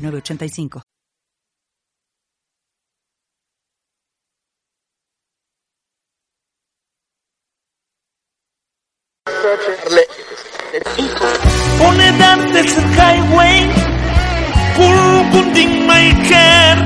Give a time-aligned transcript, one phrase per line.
[0.00, 0.82] 8985.
[11.82, 13.56] On a damn desert highway,
[14.76, 16.80] Kurukunding my care.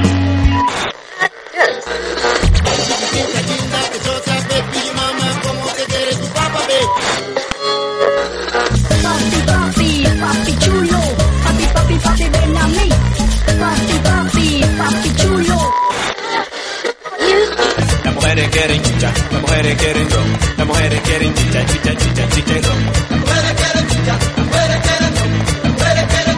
[18.45, 22.61] Mujeres quieren chicha, las mujeres quieren ron, las mujeres quieren chicha, chicha, chicha, chicha y
[22.61, 22.84] ron.
[22.84, 25.31] Las mujeres quieren chicha, las mujeres quieren ron,
[25.62, 26.34] las mujeres quieren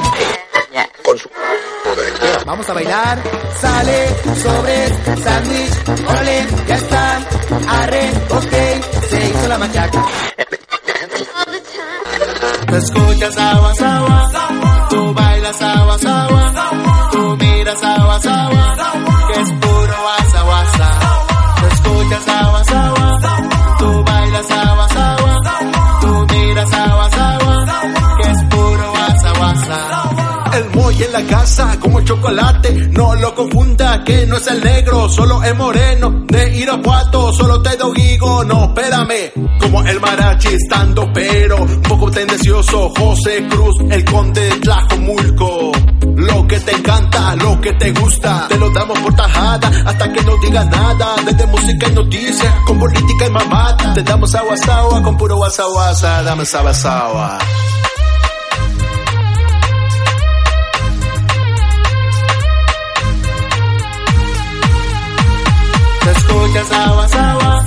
[2.46, 3.22] Vamos a bailar,
[3.60, 4.08] sale,
[4.42, 4.92] sobres,
[5.24, 5.72] sándwich,
[6.08, 7.26] órale, ya están,
[7.68, 8.52] arre, ok,
[9.10, 10.04] se hizo la machaca.
[12.66, 18.76] Tú escuchas agua, agua, tú bailas agua, agua, tú miras agua, agua,
[22.16, 24.04] Tú
[30.86, 35.08] El Moy en la casa como chocolate, no lo confunda que no es el negro,
[35.08, 36.24] solo es moreno.
[36.28, 39.32] De Irapuato, solo te digo, no, espérame.
[39.58, 45.72] Como el marachi estando pero, un poco tendencioso, José Cruz, el conde de Tlajomulco.
[46.16, 50.22] Lo que te encanta, lo que te gusta, te lo damos por tajada, hasta que
[50.22, 53.92] no digas nada, desde música y noticias, con política y mamata.
[53.94, 56.44] Te damos agua, con puro guasa, dame
[56.84, 57.38] agua,
[66.36, 67.64] escuchas agua, agua,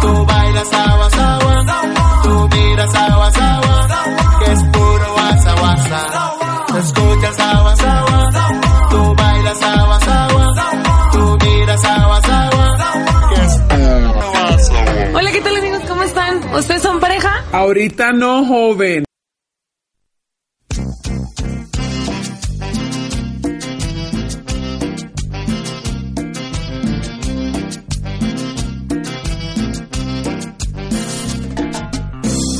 [0.00, 3.88] tú bailas agua, agua, tú miras agua, agua,
[4.38, 6.78] que es puro guasa, guasa.
[6.78, 8.30] Escuchas agua, agua,
[8.90, 12.76] tú bailas agua, agua, tú miras agua, agua,
[13.34, 15.18] que es puro guasa, guasa.
[15.18, 15.82] Hola, ¿qué tal amigos?
[15.88, 16.54] ¿Cómo están?
[16.54, 17.44] ¿Ustedes son pareja?
[17.52, 19.03] Ahorita no, joven.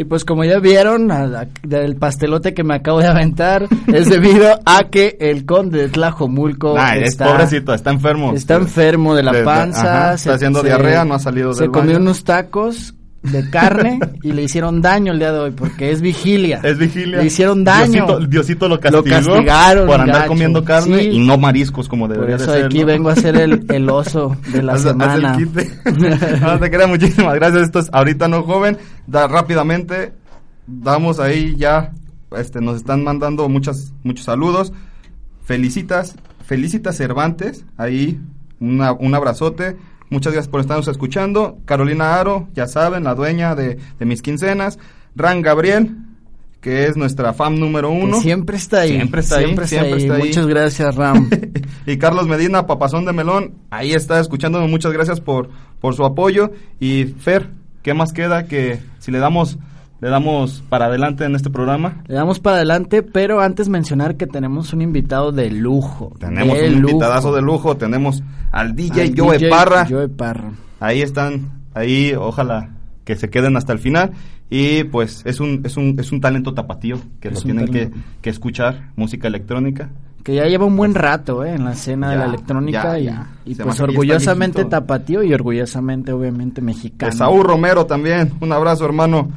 [0.00, 4.08] Y pues como ya vieron, a la- del pastelote que me acabo de aventar es
[4.08, 8.32] debido a que el conde de Tlajomulco Nah, es está, pobrecito, está enfermo.
[8.34, 10.04] está enfermo de la panza.
[10.06, 12.02] ajá, está haciendo diarrea, no ha salido Se del comió baño.
[12.04, 16.60] unos tacos de carne y le hicieron daño el día de hoy porque es vigilia.
[16.62, 17.18] Es vigilia.
[17.18, 18.06] Le hicieron daño.
[18.06, 20.28] Diosito, Diosito lo castigó castigaron, por andar gacho.
[20.28, 21.08] comiendo carne Sí.
[21.10, 22.64] y no mariscos como Por debería de eso ser.
[22.66, 22.86] aquí ¿no?
[22.86, 25.36] vengo a ser el, el oso de la Haz- semana.
[25.36, 25.70] quite.
[26.40, 27.62] no, te queda muchísimas gracias.
[27.64, 28.78] Esto es ahorita no joven.
[29.06, 30.12] Da, rápidamente
[30.66, 31.92] damos ahí ya.
[32.36, 34.72] Este, nos están mandando muchas, muchos saludos.
[35.44, 36.14] Felicitas,
[36.46, 37.64] felicitas Cervantes.
[37.76, 38.18] Ahí
[38.60, 39.76] una- un abrazote.
[40.10, 41.58] Muchas gracias por estarnos escuchando.
[41.64, 44.78] Carolina Aro, ya saben, la dueña de, de mis quincenas.
[45.14, 45.96] Ran Gabriel,
[46.60, 48.18] que es nuestra fan número uno.
[48.18, 48.92] Que siempre está ahí.
[48.92, 49.68] Siempre está siempre ahí.
[49.68, 50.02] Está siempre ahí.
[50.02, 50.22] está ahí.
[50.22, 51.30] Muchas gracias, Ram.
[51.86, 54.68] y Carlos Medina, papazón de melón, ahí está escuchándonos.
[54.68, 55.48] Muchas gracias por,
[55.80, 56.52] por su apoyo.
[56.78, 57.50] Y Fer,
[57.82, 59.58] ¿qué más queda que si le damos
[60.00, 62.02] le damos para adelante en este programa?
[62.06, 66.12] Le damos para adelante, pero antes mencionar que tenemos un invitado de lujo.
[66.18, 66.90] Tenemos de un lujo.
[66.92, 69.86] invitadazo de lujo, tenemos al DJ Al Joe DJ Parra.
[69.88, 70.52] Joe Parra.
[70.80, 72.70] Ahí están, ahí ojalá
[73.04, 74.12] que se queden hasta el final
[74.48, 77.90] y pues es un es un es un talento tapatío que Es lo tienen que,
[78.20, 79.90] que escuchar, música electrónica.
[80.24, 83.04] Que ya lleva un buen rato eh, en la escena de la electrónica ya, y,
[83.04, 83.28] ya.
[83.46, 87.12] y pues orgullosamente tapatío y orgullosamente obviamente mexicano.
[87.12, 89.30] Esaú Romero también, un abrazo hermano.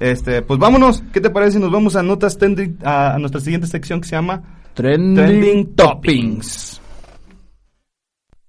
[0.00, 3.40] Este, pues vámonos, ¿qué te parece si nos vamos a notas trending, a, a nuestra
[3.40, 4.42] siguiente sección que se llama
[4.74, 6.80] Trending, Trending Toppings?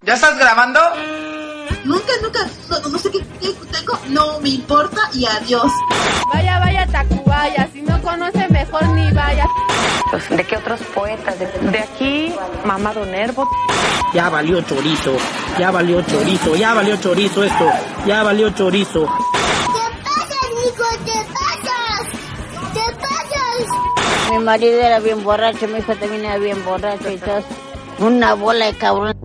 [0.02, 0.80] ¿Ya estás grabando?
[1.84, 2.40] Nunca, nunca,
[2.70, 5.72] no, no sé qué, qué tengo, no me importa y adiós.
[6.34, 9.46] Vaya, vaya, Tacubaya, si no conoce mejor ni vaya.
[10.12, 11.38] Pues, ¿De qué otros poetas?
[11.40, 12.34] De, de aquí,
[12.66, 13.48] Mamado Nervo.
[14.14, 15.16] Ya valió chorizo,
[15.60, 17.70] ya valió chorizo, ya valió chorizo esto,
[18.06, 19.08] ya valió chorizo.
[24.32, 27.44] Mi marido era bien borracho, mi hijo también era bien borracho y todo.
[28.00, 29.16] Una bola de cabrón.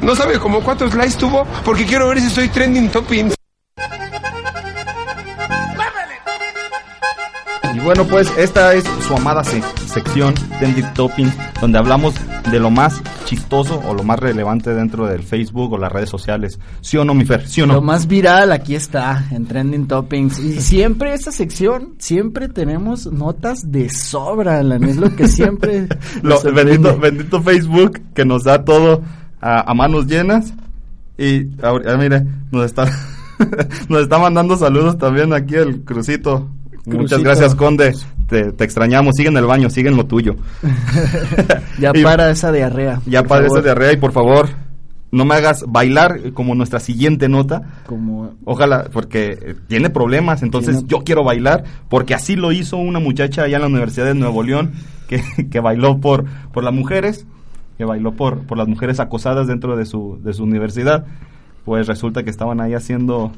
[0.00, 3.32] No sabe como cuántos likes tuvo porque quiero ver si soy trending topping.
[7.74, 12.14] Y bueno, pues esta es su amada se- sección Trending Toppings, donde hablamos
[12.50, 16.58] de lo más chistoso o lo más relevante dentro del Facebook o las redes sociales.
[16.80, 17.46] ¿Sí o no, mi Fer?
[17.46, 17.74] ¿Sí o no?
[17.74, 20.38] Lo más viral aquí está en Trending Toppings.
[20.38, 24.84] Y siempre esta sección, siempre tenemos notas de sobra, Alan.
[24.84, 25.88] Es lo que siempre.
[26.22, 29.02] Lo- bendito, bendito Facebook que nos da todo
[29.40, 30.54] a, a manos llenas.
[31.18, 32.84] Y ahora, mire, nos está,
[33.88, 36.48] nos está mandando saludos también aquí el Crucito.
[36.86, 37.22] Muchas Crucito.
[37.22, 37.94] gracias, Conde.
[38.28, 39.14] Te, te extrañamos.
[39.16, 40.36] Sigue en el baño, sigue en lo tuyo.
[41.80, 43.00] ya Y- para esa diarrea.
[43.06, 43.58] Ya para favor.
[43.58, 44.48] esa diarrea y por favor,
[45.10, 47.62] no me hagas bailar como nuestra siguiente nota.
[47.86, 52.98] Como Ojalá, porque tiene problemas, entonces Tiene- yo quiero bailar, porque así lo hizo una
[52.98, 54.72] muchacha allá en la Universidad de Nuevo León,
[55.08, 57.26] que, que bailó por, por las mujeres,
[57.78, 61.06] que bailó por, por las mujeres acosadas dentro de su, de su universidad.
[61.64, 63.32] Pues resulta que estaban ahí haciendo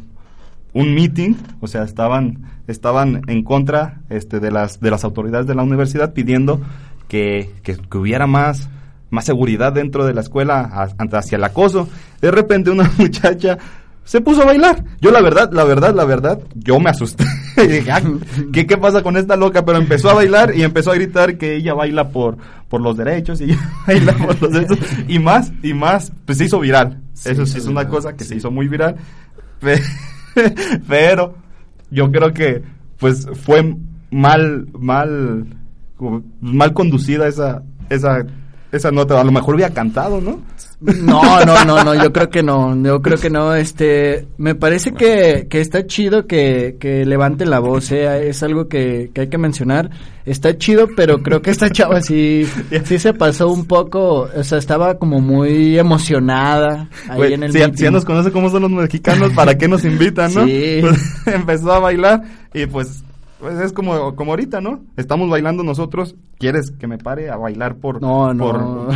[0.73, 5.55] un meeting, o sea, estaban, estaban en contra este, de, las, de las autoridades de
[5.55, 6.61] la universidad pidiendo
[7.09, 8.69] que, que, que hubiera más,
[9.11, 11.89] más seguridad dentro de la escuela hacia el acoso.
[12.21, 13.59] De repente una muchacha
[14.05, 14.85] se puso a bailar.
[15.01, 17.25] Yo la verdad, la verdad, la verdad, yo me asusté.
[17.57, 18.03] y dije, "Ah,
[18.53, 19.65] ¿qué, ¿qué pasa con esta loca?
[19.65, 22.37] Pero empezó a bailar y empezó a gritar que ella baila por,
[22.69, 24.79] por los derechos y ella baila por los derechos.
[25.07, 27.01] Y más, y más, pues se hizo viral.
[27.25, 28.97] Eso sí es una viral, cosa que se hizo muy viral.
[30.35, 30.53] Pe-
[30.89, 31.35] pero
[31.91, 32.63] yo creo que
[32.99, 33.77] pues fue
[34.11, 35.47] mal mal
[36.41, 38.25] mal conducida esa esa
[38.73, 40.41] esa nota a lo mejor hubiera cantado no
[40.81, 44.93] No, no, no, no, yo creo que no, yo creo que no, este, me parece
[44.93, 49.29] que, que está chido que, que levante la voz, eh, es algo que, que hay
[49.29, 49.91] que mencionar,
[50.25, 52.49] está chido, pero creo que esta chava sí,
[52.85, 57.53] sí se pasó un poco, o sea, estaba como muy emocionada ahí Güey, en el
[57.53, 57.77] si, meeting.
[57.77, 60.79] si ya nos conoce cómo son los mexicanos para qué nos invitan no Sí.
[60.81, 62.23] Pues, empezó a bailar
[62.55, 63.03] y pues
[63.41, 64.85] pues es como, como ahorita, ¿no?
[64.97, 66.15] Estamos bailando nosotros.
[66.39, 68.89] ¿Quieres que me pare a bailar por No, no.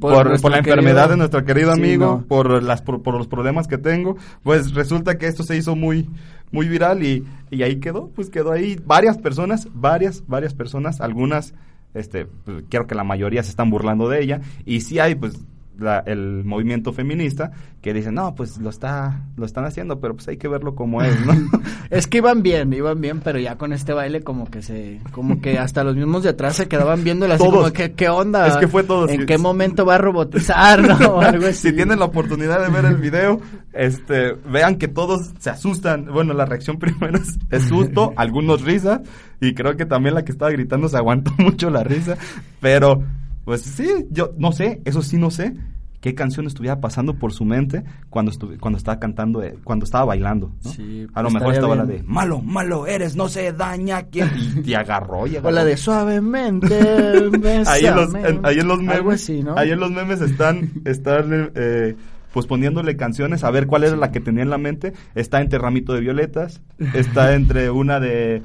[0.00, 2.24] por, por, la enfermedad de nuestro querido Sí, amigo, no.
[2.26, 4.16] por las por, los problemas que tengo?
[4.42, 6.08] Pues resulta que esto se hizo muy
[6.52, 11.54] muy viral y, y ahí quedó, pues quedó ahí varias personas, varias varias personas, algunas
[11.94, 15.38] este pues, quiero que la mayoría se están burlando de ella y sí hay pues
[15.80, 17.50] la- el movimiento feminista
[17.82, 21.02] que dice no pues lo está lo están haciendo pero pues hay que verlo como
[21.02, 21.32] es no
[21.90, 25.40] Es que iban bien, iban bien, pero ya con este baile como que se, como
[25.40, 27.56] que hasta los mismos de atrás se quedaban viéndola así Todos.
[27.62, 28.46] como que, ¿qué onda?
[28.46, 29.10] Es que fue todos.
[29.10, 30.94] ¿En qué momento va a robotizar, no?
[31.16, 31.70] O algo así.
[31.70, 33.40] si tienen la oportunidad de ver el video,
[33.72, 36.06] este, vean que todos se asustan.
[36.12, 39.02] Bueno, la reacción primero es, es susto, algunos risa,
[39.40, 42.16] y creo que también la que estaba gritando se aguantó mucho la risa.
[42.60, 43.02] Pero,
[43.50, 45.54] pues sí, yo no sé, eso sí no sé
[46.00, 50.04] qué canción estuviera pasando por su mente cuando estu- cuando estaba cantando, eh, cuando estaba
[50.04, 50.52] bailando.
[50.64, 50.70] ¿no?
[50.70, 54.30] Sí, A lo mejor estaría estaba la de malo, malo eres, no se daña quien
[54.36, 55.50] y te agarró y O agarró.
[55.56, 56.78] la de suavemente,
[57.66, 58.28] ahí en los, bésame.
[58.28, 59.58] en- ahí en los memes, Algo así, ¿no?
[59.58, 61.96] ahí en los memes están, están eh,
[62.32, 64.92] pues poniéndole canciones a ver cuál era la que tenía en la mente.
[65.16, 66.62] Está entre Ramito de Violetas,
[66.94, 68.42] está entre una de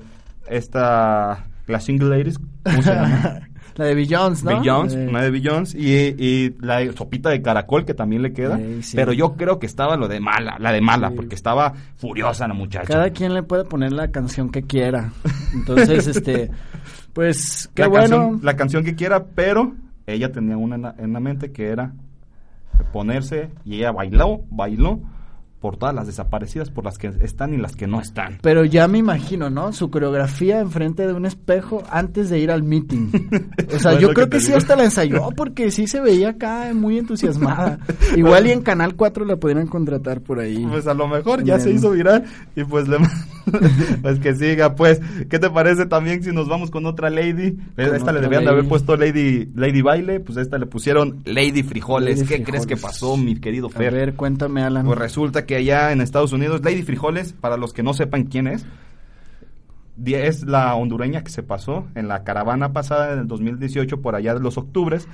[0.49, 3.39] esta las Single Ladies, ¿cómo se llama?
[3.75, 4.57] La de Billions, ¿no?
[4.59, 8.57] Billions, Eh, una de Billions y, y la sopita de caracol que también le queda.
[8.81, 8.95] Sí.
[8.95, 12.53] Pero yo creo que estaba lo de mala, la de mala, porque estaba furiosa la
[12.53, 12.85] muchacha.
[12.87, 15.11] Cada quien le puede poner la canción que quiera.
[15.53, 16.49] Entonces, este,
[17.13, 18.17] pues, qué la bueno.
[18.17, 19.73] Canción, la canción que quiera, pero
[20.07, 21.91] ella tenía una en la, en la mente que era
[22.93, 24.99] ponerse y ella bailó, bailó
[25.65, 28.37] por todas las desaparecidas, por las que están y las que no están.
[28.43, 29.73] Pero ya me imagino, ¿no?
[29.73, 33.07] Su coreografía enfrente de un espejo antes de ir al meeting.
[33.75, 36.71] O sea, Pues yo creo que sí hasta la ensayó porque sí se veía acá
[36.75, 37.79] muy entusiasmada.
[38.15, 40.63] Igual y en Canal 4 la podrían contratar por ahí.
[40.69, 42.97] Pues a lo mejor ya se hizo viral y pues le
[44.01, 47.85] pues que siga pues qué te parece también si nos vamos con otra lady a
[47.85, 51.21] Con esta le debían de haber puesto lady lady baile pues a esta le pusieron
[51.25, 54.85] lady frijoles Lady qué crees que pasó mi querido A Fer ver, cuéntame, Alan.
[54.85, 58.47] pues resulta que allá en Estados Unidos lady frijoles para los que no sepan quién
[58.47, 58.65] es
[60.05, 64.33] es la hondureña que se pasó en la caravana pasada en el 2018 por allá
[64.33, 65.07] de los octubres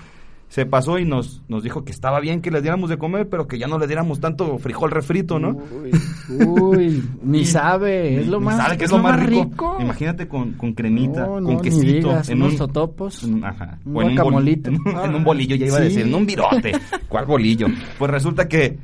[0.48, 3.48] se pasó y nos, nos dijo que estaba bien que les diéramos de comer, pero
[3.48, 5.52] que ya no le diéramos tanto frijol refrito, ¿no?
[5.72, 9.78] Uy, uy, ni sabe, es lo más, sabe que es, lo más rico.
[9.80, 13.96] Imagínate con, con cremita, No, con no, quesito, digas, en unos un totopos, ajá, un
[13.96, 14.70] o en bol- guacamolito.
[14.72, 16.74] en, un, en un bolillo, ya iba a decir, en un virote.
[17.08, 17.68] ¿Cuál bolillo?
[17.98, 18.78] Pues resulta que,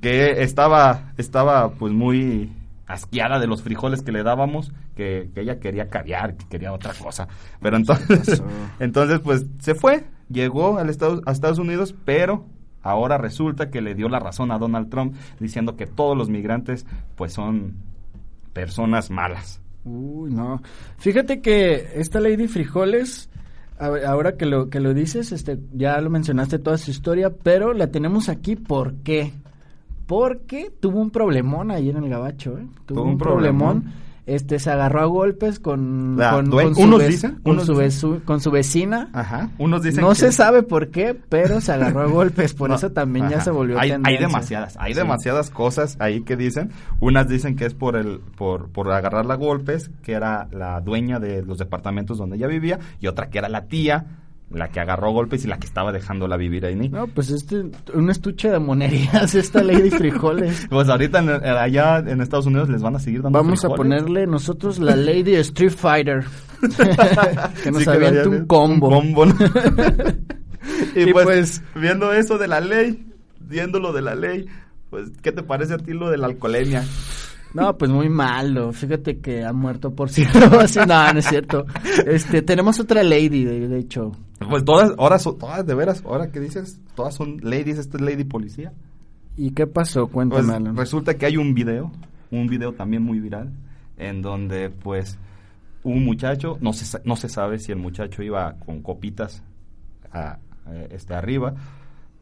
[0.00, 2.50] que estaba, estaba pues muy
[2.86, 6.92] asqueada de los frijoles que le dábamos, que, que ella quería caviar, que quería otra
[6.94, 7.28] cosa.
[7.60, 8.42] Pero entonces,
[8.80, 12.44] entonces pues se fue, llegó al Estados, a Estados Unidos, pero
[12.82, 16.86] ahora resulta que le dio la razón a Donald Trump diciendo que todos los migrantes
[17.16, 17.76] pues son
[18.52, 19.60] personas malas.
[19.84, 20.62] Uy, no.
[20.98, 23.30] Fíjate que esta Lady Frijoles,
[23.78, 27.88] ahora que lo que lo dices, este, ya lo mencionaste toda su historia, pero la
[27.88, 29.32] tenemos aquí ¿por qué?
[30.06, 32.66] Porque tuvo un problemón ahí en el gabacho, ¿eh?
[32.86, 33.80] Tuvo Tuvo un un problemón.
[33.82, 34.02] problemón.
[34.24, 38.20] Este se agarró a golpes con, La con, con su, unos dicen, con, unos su
[38.24, 39.10] con vecina.
[39.12, 39.50] Ajá.
[39.58, 42.76] Unos dicen no que- se sabe por qué, pero se agarró a golpes, por No,
[42.76, 45.00] eso también ya se volvió hay, hay demasiadas, hay Sí.
[45.00, 46.70] demasiadas cosas ahí que dicen.
[47.00, 51.18] Unas dicen que es por el, por, por agarrarla a golpes, que era la dueña
[51.18, 54.06] de los departamentos donde ella vivía, y otra que era la tía,
[54.54, 56.76] la que agarró golpes y la que estaba dejándola vivir ahí.
[56.88, 60.66] No, pues este, un estuche de monerías esta Lady Frijoles.
[60.70, 63.68] Pues ahorita en- en- allá en Estados Unidos les van a seguir dando Vamos a
[63.70, 66.24] ponerle nosotros la Lady Street Fighter.
[67.62, 68.88] que nos Sí, aviente un combo.
[68.98, 69.34] un combo, ¿no?
[70.96, 73.06] y, Y pues, pues- viendo eso de la ley,
[73.40, 74.46] viendo lo de la ley,
[74.90, 76.84] pues, ¿qué te parece a ti lo de la alcoholemia?
[77.54, 78.72] No, pues muy malo.
[78.72, 80.86] Fíjate que ha muerto por cirrosis.
[80.86, 81.66] no, no es cierto.
[82.06, 84.12] Este, tenemos otra Lady, de, de hecho.
[84.50, 88.02] Pues todas, ahora son, todas de veras, ahora que dices, todas son ladies, esta es
[88.02, 88.72] lady policía.
[89.36, 90.08] ¿Y qué pasó?
[90.08, 90.76] Cuéntame, Pues Alan.
[90.76, 91.90] resulta que hay un video,
[92.30, 93.50] un video también muy viral,
[93.96, 95.18] en donde pues
[95.84, 99.42] un muchacho, no se, no se sabe si el muchacho iba con copitas
[100.12, 101.54] a, a- este, arriba,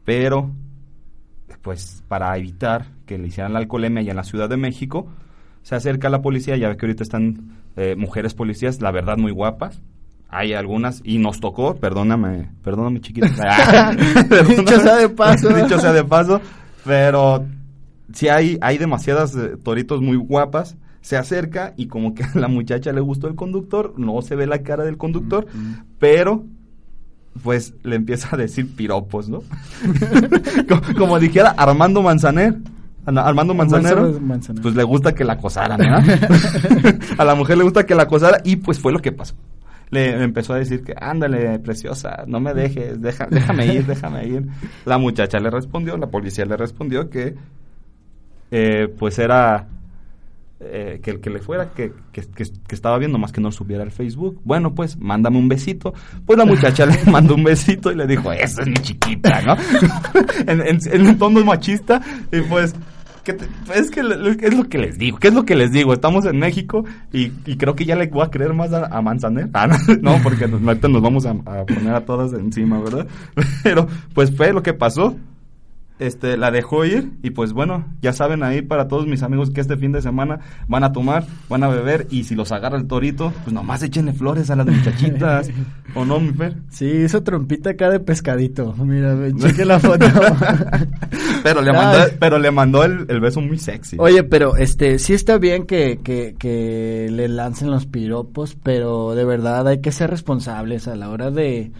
[0.05, 0.51] pero
[1.61, 5.07] pues para evitar que le hicieran la alcoholemia allá en la Ciudad de México,
[5.63, 9.17] se acerca a la policía, ya ve que ahorita están eh, mujeres policías, la verdad
[9.17, 9.81] muy guapas,
[10.31, 13.27] hay algunas, y nos tocó, perdóname, perdóname chiquita.
[14.47, 15.49] Dicho sea de paso.
[15.53, 16.39] Dicho sea de paso,
[16.85, 17.45] pero
[18.13, 22.47] si hay, hay demasiadas eh, toritos muy guapas, se acerca y como que a la
[22.47, 25.47] muchacha le gustó el conductor, no se ve la cara del conductor,
[25.99, 26.45] pero
[27.43, 29.39] pues le empieza a decir piropos, ¿no?
[30.69, 32.57] como, como dijera Armando Manzaner.
[33.03, 34.13] Armando Manzanero.
[34.61, 36.99] pues le gusta que la acosaran, ¿verdad?
[37.17, 39.33] a la mujer le gusta que la acosara y pues fue lo que pasó.
[39.91, 44.47] Le empezó a decir que, ándale, preciosa, no me dejes, deja, déjame ir, déjame ir.
[44.85, 47.35] La muchacha le respondió, la policía le respondió que,
[48.51, 49.67] eh, pues era,
[50.61, 53.51] eh, que el que le fuera, que, que, que- que estaba viendo más que no
[53.51, 54.39] subiera al Facebook.
[54.43, 55.93] Bueno, pues, mándame un besito.
[56.25, 59.55] Pues la muchacha le mandó un besito y le dijo, esa es mi chiquita, ¿no?
[60.47, 62.75] en, en, en un tono machista, y pues,
[63.23, 65.93] ¿qué te- es que es lo que les digo, ¿qué es lo que les digo?
[65.93, 69.01] Estamos en México y, y creo que ya le voy a creer más a, a
[69.01, 69.49] Manzaner.
[69.53, 73.07] Ah, no, no, porque nos, ahorita nos vamos a, a poner a todas encima, ¿verdad?
[73.63, 75.15] Pero, pues fue lo que pasó
[76.01, 79.61] este, la dejó ir y pues bueno, ya saben ahí para todos mis amigos que
[79.61, 82.87] este fin de semana van a tomar, van a beber y si los agarra el
[82.87, 85.49] torito, pues nomás échenle flores a las muchachitas,
[85.95, 86.57] ¿o no, mi Fer?
[86.69, 88.73] Sí, hizo trompita acá de pescadito.
[88.77, 90.05] Mira, cheque la foto.
[91.43, 93.97] Pero le mandó, pero le mandó el, el beso muy sexy.
[93.99, 99.25] Oye, pero este, sí está bien que, que, que le lancen los piropos, pero de
[99.25, 101.71] verdad hay que ser responsables a la hora de,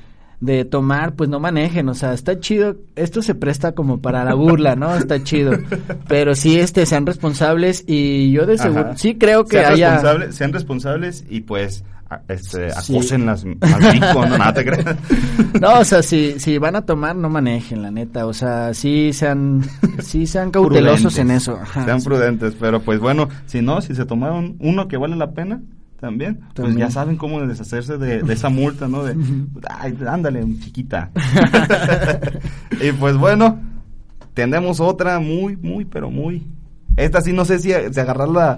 [0.42, 4.34] de tomar, pues no manejen, o sea, está chido, esto se presta como para la
[4.34, 4.94] burla, ¿no?
[4.96, 5.52] Está chido,
[6.08, 8.98] pero sí, este, sean responsables y yo de seguro, Ajá.
[8.98, 9.92] sí creo que sean haya...
[9.94, 12.96] responsables, sean responsables y pues a- este, Sí.
[12.96, 14.96] acosen las, rico, no, nada te creas.
[15.62, 18.26] No, o sea, si, si van a tomar, no manejen, la neta.
[18.26, 19.62] O sea, sí sean,
[20.00, 21.20] sí sean cautelosos Prudentes.
[21.20, 21.60] en eso.
[21.62, 22.08] Ajá, Sean sí.
[22.10, 25.62] prudentes, pero pues bueno, si no, si se tomaron uno que vale la pena,
[26.02, 29.04] también, pues ya saben cómo deshacerse de, de esa multa, ¿no?
[29.04, 29.16] De,
[29.70, 31.12] ay, ándale, chiquita.
[32.82, 33.60] y pues bueno,
[34.34, 36.48] tenemos otra muy, muy, pero muy...
[36.98, 38.58] Esta sí no sé si, si agarrarla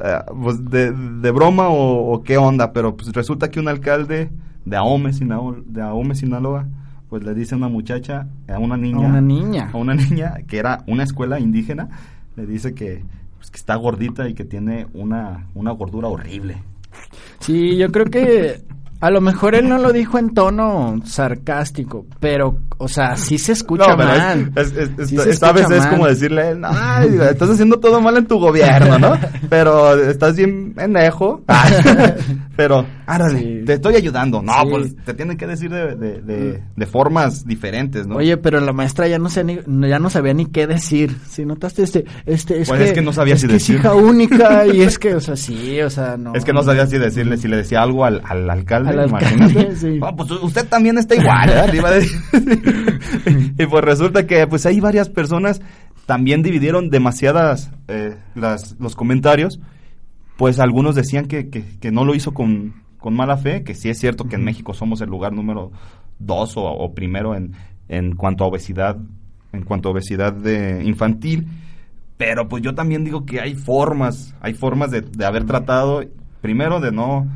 [0.00, 4.28] eh, pues de, de broma o, o qué onda, pero pues resulta que un alcalde
[4.64, 6.66] de Ahome, Sinaloa, de Ahome, Sinaloa,
[7.08, 9.70] pues le dice a una muchacha, a una niña, una niña.
[9.72, 11.88] a una niña que era una escuela indígena,
[12.36, 13.04] le dice que,
[13.48, 16.62] pues, que está gordita y que tiene una, una gordura horrible.
[17.40, 18.60] Sí, yo creo que
[19.00, 23.52] a lo mejor él no lo dijo en tono sarcástico, pero, o sea, sí se
[23.52, 24.52] escucha No, mal.
[24.56, 28.16] es- es- es- Sí se esta vez es como decirle ay, estás haciendo todo mal
[28.16, 29.12] en tu gobierno, ¿no?
[29.48, 31.42] Pero estás bien pendejo.
[32.56, 34.42] Pero, árale, te estoy ayudando.
[34.42, 34.68] No, Sí.
[34.70, 38.16] pues te tienen que decir de, de, de, de formas diferentes, ¿no?
[38.16, 41.16] Oye, pero la maestra ya no, sé ni- ya no sabía ni qué decir.
[41.28, 43.76] Si notaste este, este, es Pues que, es que no sabía es si que decir.
[43.76, 46.34] es hija única y es que, o sea, sí, o sea, no.
[46.34, 49.34] Es que no sabía si decirle, si le decía algo al, al alcalde, Al alcalde,
[49.36, 49.76] imagínate.
[49.76, 49.98] sí.
[50.02, 52.18] "Ah, pues usted también está igual, decir.
[53.58, 55.60] y pues resulta que pues hay varias personas
[56.06, 59.60] también dividieron demasiadas eh, las, los comentarios.
[60.36, 63.88] Pues algunos decían que, que, que no lo hizo con, con mala fe, que sí
[63.88, 65.72] es cierto que en México somos el lugar número
[66.18, 67.54] dos o, o primero en,
[67.88, 68.96] en cuanto a obesidad,
[69.52, 71.48] en cuanto a obesidad de infantil.
[72.16, 76.02] Pero pues yo también digo que hay formas, hay formas de, de haber tratado,
[76.40, 77.26] primero de no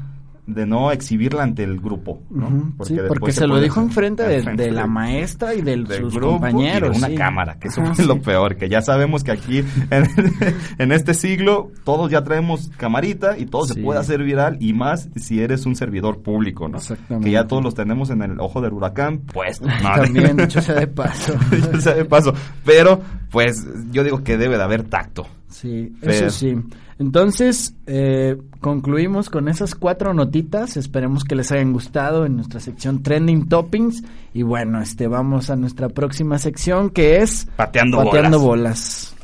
[0.47, 2.75] de no exhibirla ante el grupo, ¿no?
[2.85, 6.91] Sí, porque se lo dijo enfrente de, la maestra y de sus grupo compañeros.
[6.91, 7.15] y de una sí.
[7.15, 8.05] cámara, que eso Ajá, es sí.
[8.05, 9.59] lo peor, que ya sabemos que aquí
[9.91, 10.09] en,
[10.79, 15.09] en este siglo todos ya traemos camarita y todo se puede hacer viral y más
[15.15, 16.79] si eres un servidor público, ¿no?
[16.79, 17.27] Exactamente.
[17.27, 19.61] Que ya todos los tenemos en el ojo del huracán, pues.
[19.83, 21.35] También, dicho sea de paso.
[21.53, 22.35] Dicho sea de paso,
[22.65, 25.25] pero pues yo digo que debe de haber tacto.
[25.49, 26.57] Sí, Pero- eso sí.
[27.03, 30.77] Entonces, eh, concluimos con esas cuatro notitas.
[30.77, 34.05] Esperemos que les hayan gustado en nuestra sección Trending Toppings.
[34.33, 38.05] Y bueno, este vamos a nuestra próxima sección que es Pateando
[38.39, 39.17] bolas.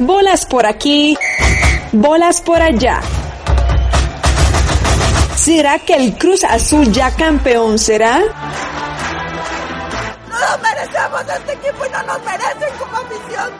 [0.00, 1.16] Bolas por aquí,
[1.92, 3.00] bolas por allá.
[5.36, 8.71] ¿Será que el Cruz Azul ya campeón será?
[10.42, 13.50] No nos merecemos este equipo y no nos merecen como afición.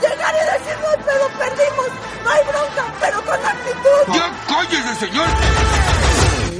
[0.00, 1.86] Llegar y decir no, pero perdimos.
[2.24, 4.14] No hay bronca, pero con actitud.
[4.14, 5.28] ¡Ya cállese, señor!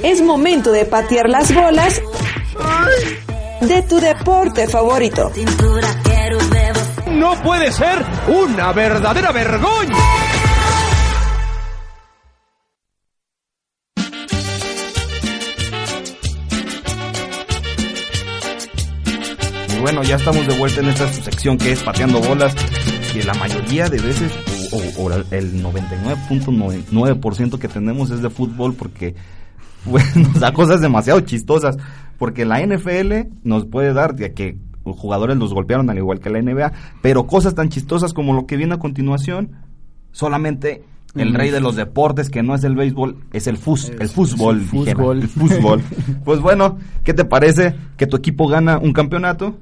[0.03, 2.01] Es momento de patear las bolas
[3.61, 5.31] de tu deporte favorito.
[7.07, 10.16] ¡No puede ser una verdadera vergüenza!
[19.87, 22.53] Bueno, ya estamos de vuelta en esta sección que es pateando bolas,
[23.13, 24.33] que la mayoría de veces,
[24.73, 29.15] o, o- o el 99.9% que tenemos es de fútbol porque
[30.15, 31.77] nos da cosas demasiado chistosas,
[32.17, 36.41] porque la NFL nos puede dar de que jugadores los golpearon al igual que la
[36.41, 39.51] NBA, pero cosas tan chistosas como lo que viene a continuación,
[40.11, 40.83] solamente
[41.15, 44.57] el rey de los deportes, que no es el béisbol, es el, fus, el fútbol.
[45.21, 45.81] el fútbol.
[46.25, 49.55] pues bueno, ¿qué te parece que tu equipo gana un campeonato?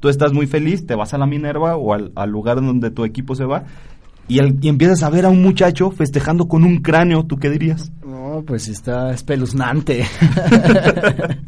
[0.00, 3.04] Tú estás muy feliz, te vas a la Minerva o al, al lugar donde tu
[3.04, 3.64] equipo se va
[4.28, 7.24] y, el- y empiezas a ver a un muchacho festejando con un cráneo.
[7.24, 7.92] ¿Tú qué dirías?
[8.04, 10.04] No, pues está espeluznante.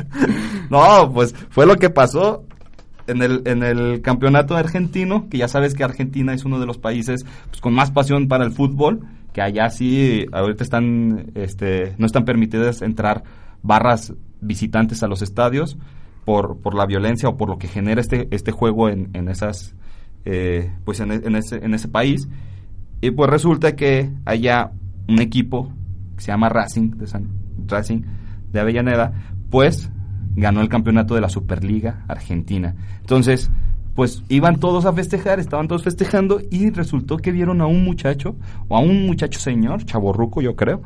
[0.71, 2.45] No, pues fue lo que pasó
[3.07, 6.79] en el, en el campeonato argentino, que ya sabes que Argentina es uno de los
[6.79, 9.01] países pues, con más pasión para el fútbol,
[9.35, 13.23] que allá sí, ahorita están, este, no están permitidas entrar
[13.63, 15.77] barras visitantes a los estadios
[16.25, 19.75] por, por la violencia o por lo que genera este, este juego en, en esas,
[20.25, 22.29] eh, pues en, en ese, en ese país.
[23.01, 24.73] Y pues resulta que allá
[25.09, 25.73] un equipo
[26.17, 27.29] que se llama Racing de San,
[27.67, 28.03] Racing
[28.53, 29.13] de Avellaneda,
[29.51, 29.91] pues
[30.37, 32.75] ganó el campeonato de la Superliga Argentina.
[33.01, 33.51] Entonces,
[33.95, 38.37] pues iban todos a festejar, estaban todos festejando y resultó que vieron a un muchacho,
[38.69, 40.83] o a un muchacho señor, chaborruco yo creo,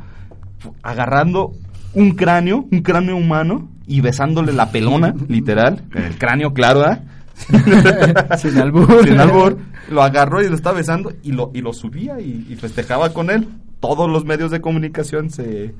[0.82, 1.52] agarrando
[1.96, 7.00] un cráneo, un cráneo humano y besándole la pelona, literal, el cráneo claro, ¿ah?
[8.38, 9.04] Sin albur.
[9.04, 9.58] Sin albur.
[9.90, 13.30] Lo agarró y lo estaba besando y lo, y lo subía y, y festejaba con
[13.30, 13.48] él.
[13.80, 15.74] Todos los medios de comunicación se,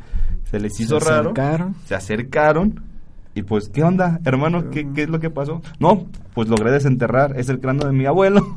[0.51, 1.31] se les Se hizo raro.
[1.31, 1.75] acercaron.
[1.87, 2.83] Se acercaron.
[3.37, 4.71] Y pues, ¿qué onda, hermano?
[4.71, 5.61] ¿Qué, qué es lo que pasó?
[5.79, 8.47] No, pues logré desenterrar, es el cráneo de mi abuelo.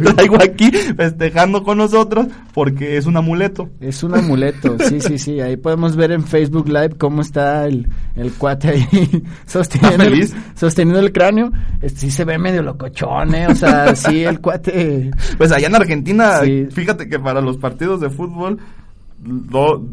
[0.00, 3.70] lo traigo aquí festejando con nosotros porque es un amuleto.
[3.78, 5.40] Es un amuleto, sí, sí, sí.
[5.40, 10.36] Ahí podemos ver en Facebook Live cómo está el, el cuate ahí sosteniendo, el, feliz?
[10.56, 11.52] sosteniendo el cráneo.
[11.80, 13.46] Este, sí se ve medio locochón, ¿eh?
[13.46, 15.12] O sea, sí, el cuate...
[15.36, 16.66] Pues allá en Argentina, Sí.
[16.72, 18.58] fíjate que para los partidos de fútbol
[19.24, 19.84] lo-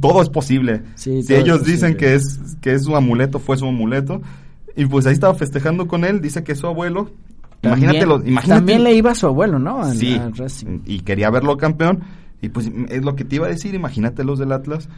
[0.00, 0.82] todo es posible.
[0.94, 4.20] Sí, si ellos dicen que es que es su amuleto, fue su amuleto.
[4.76, 7.10] Y pues ahí estaba festejando con él, dice que es su abuelo.
[7.62, 8.58] Imagínate También- lo, imagínate.
[8.60, 9.82] También le iba a su abuelo, ¿no?
[9.82, 10.32] Al- Sí, al
[10.86, 12.00] y quería verlo campeón.
[12.40, 14.88] Y pues es lo que te iba a decir, imagínate los del Atlas.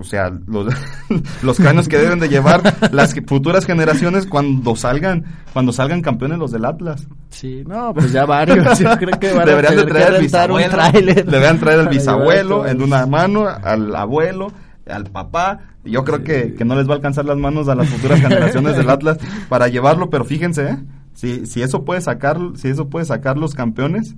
[0.00, 0.72] O sea, los,
[1.42, 6.52] los cráneos que deben de llevar las futuras generaciones cuando salgan, cuando salgan campeones los
[6.52, 7.06] del Atlas.
[7.30, 8.78] Sí, no, pues ya varios.
[8.78, 11.14] Yo creo que van a Deberían de tener que traer un bisabuelo.
[11.24, 14.52] Deberían traer al bisabuelo en una mano, al abuelo,
[14.86, 15.60] al papá.
[15.84, 18.76] Yo creo que, que no les va a alcanzar las manos a las futuras generaciones
[18.76, 20.76] del Atlas para llevarlo, pero fíjense, ¿eh?
[21.14, 24.14] si, si eso puede sacar, si eso puede sacar los campeones,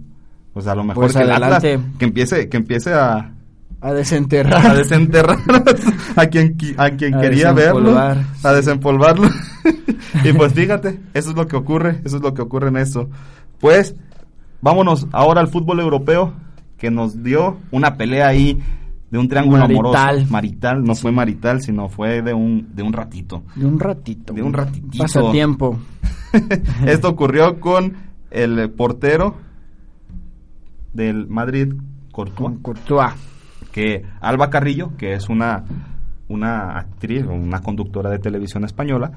[0.53, 1.99] pues a lo mejor Pues que el Atlas adelante.
[1.99, 3.33] que empiece, que empiece a,
[3.83, 4.67] A desenterrar.
[4.67, 5.39] a desenterrar
[6.17, 9.29] a quien, qui- a quien A quería verlo, a desempolvarlo.
[10.25, 13.09] y pues fíjate, eso es lo que ocurre, eso es lo que ocurre en eso.
[13.59, 13.95] Pues
[14.61, 16.35] vámonos ahora al fútbol europeo
[16.77, 18.61] que nos dio una pelea ahí
[19.11, 20.09] de un triángulo Marital.
[20.09, 20.27] amoroso.
[20.33, 23.43] Marital, no fue marital, sino fue de un de un ratito.
[23.57, 24.33] De un ratito.
[24.35, 24.99] De un ratitito.
[25.05, 25.79] Pasatiempo.
[26.87, 27.95] Esto ocurrió con
[28.31, 29.37] el portero
[30.93, 31.75] del Madrid,
[32.13, 32.57] Courtois.
[32.63, 33.13] Courtois.
[33.73, 35.65] Que Alba Carrillo, que es una,
[36.29, 39.13] una actriz o una conductora de televisión española,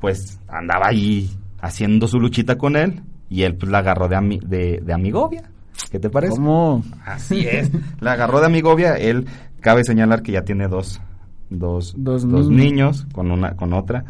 [0.00, 4.40] pues andaba ahí haciendo su luchita con él y él pues la agarró de, ami-
[4.42, 5.42] de, de amigovia.
[5.90, 6.34] ¿Qué te parece?
[6.36, 6.82] ¿Cómo?
[7.04, 7.70] Así es.
[8.00, 8.94] La agarró de amigovia.
[8.96, 9.26] Él
[9.60, 11.00] cabe señalar que ya tiene dos,
[11.50, 12.64] dos, Dos dos niños.
[12.72, 14.04] niños con una con otra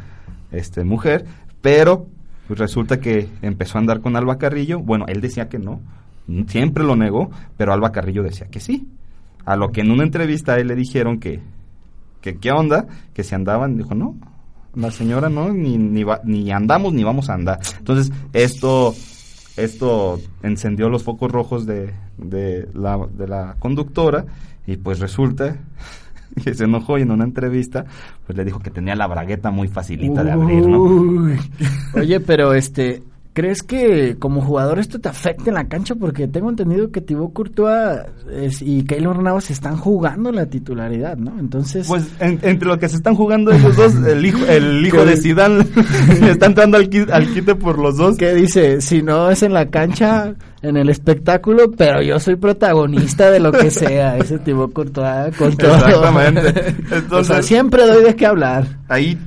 [0.50, 1.24] este mujer,
[1.60, 2.06] pero
[2.48, 4.80] pues resulta que empezó a andar con Alba Carrillo.
[4.80, 5.80] Bueno, él decía que no,
[6.48, 8.86] siempre lo negó, pero Alba Carrillo decía que sí.
[9.44, 11.40] A lo que en una entrevista a él le dijeron que
[12.20, 14.14] que qué onda, que si andaban, dijo, "No,
[14.76, 18.94] la señora no ni ni, va- ni andamos ni vamos a andar." Entonces, esto
[19.56, 24.24] esto encendió los focos rojos de, de, la, de la conductora
[24.66, 25.56] y pues resulta
[26.44, 27.84] que se enojó y en una entrevista
[28.26, 30.80] pues le dijo que tenía la bragueta muy facilita de abrir, ¿no?
[30.80, 31.38] Uy.
[31.94, 33.02] Oye, pero este,
[33.34, 35.94] ¿crees que como jugador esto te afecta en la cancha?
[35.94, 41.38] Porque tengo entendido que Thibaut Courtois es- y Keylor Navas están jugando la titularidad, ¿no?
[41.38, 41.86] Entonces...
[41.88, 45.16] Pues en- entre lo que se están jugando ellos dos, el hijo, el hijo de
[45.16, 45.64] Zidane
[46.20, 48.16] le está entrando al, al quite por los dos.
[48.18, 48.80] ¿Qué dice?
[48.80, 53.50] Si no es en la cancha, en el espectáculo, pero yo soy protagonista de lo
[53.52, 54.18] que sea.
[54.18, 55.74] Ese Thibaut Courtois con todo.
[55.74, 56.40] Exactamente.
[56.40, 58.66] o sea, Entonces- siempre doy de qué hablar.
[58.88, 59.18] ahí,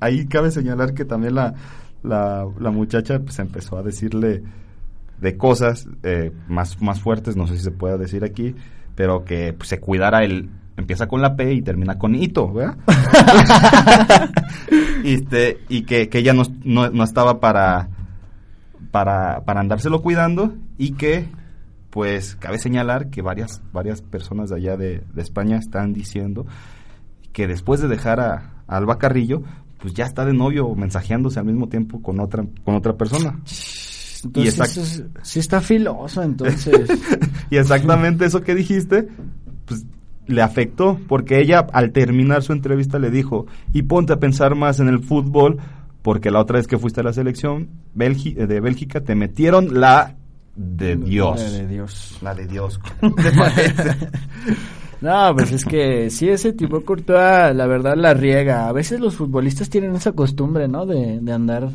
[0.00, 1.54] ahí cabe señalar que también la,
[2.02, 4.42] la, la muchacha pues empezó a decirle
[5.20, 8.54] de cosas eh, más, más fuertes, no sé si se puede decir aquí,
[8.94, 10.50] pero que pues, se cuidara el...
[10.76, 12.78] Empieza con la P y termina con Ito, ¿verdad?
[15.04, 17.90] y, este, y que, que ella no, no, no estaba para,
[18.90, 21.28] para, para andárselo cuidando y que
[21.90, 26.46] pues cabe señalar que varias, varias personas de allá de, de España están diciendo
[27.32, 29.42] que después de dejar a, a Alba Carrillo,
[29.80, 33.38] pues ya está de novio mensajeándose al mismo tiempo con otra, con otra persona.
[34.22, 36.90] Entonces, exact- eso es- sí está filoso, entonces.
[37.50, 39.08] y exactamente eso que dijiste,
[39.64, 39.86] pues
[40.26, 44.78] le afectó, porque ella al terminar su entrevista le dijo, y ponte a pensar más
[44.78, 45.58] en el fútbol,
[46.02, 49.80] porque la otra vez que fuiste a la selección Belgi- eh, de Bélgica te metieron
[49.80, 50.16] la
[50.54, 51.40] de Dios.
[51.40, 52.18] La de Dios.
[52.22, 52.78] La de Dios.
[53.00, 54.08] ¿Cómo te parece?
[55.00, 58.68] No, pues es que sí, ese tipo Courtois, la verdad, la riega.
[58.68, 60.84] A veces los futbolistas tienen esa costumbre, ¿no?
[60.84, 61.70] De, de andar,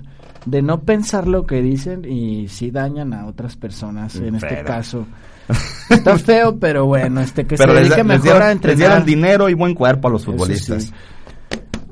[0.45, 5.05] de no pensar lo que dicen y sí dañan a otras personas, en este caso.
[5.89, 8.55] Está feo, pero bueno, este que Pero se les, dedique les mejor dieron, a les
[8.55, 8.77] entrenar.
[8.77, 10.83] dieron dinero y buen cuerpo a los futbolistas.
[10.83, 10.91] sí.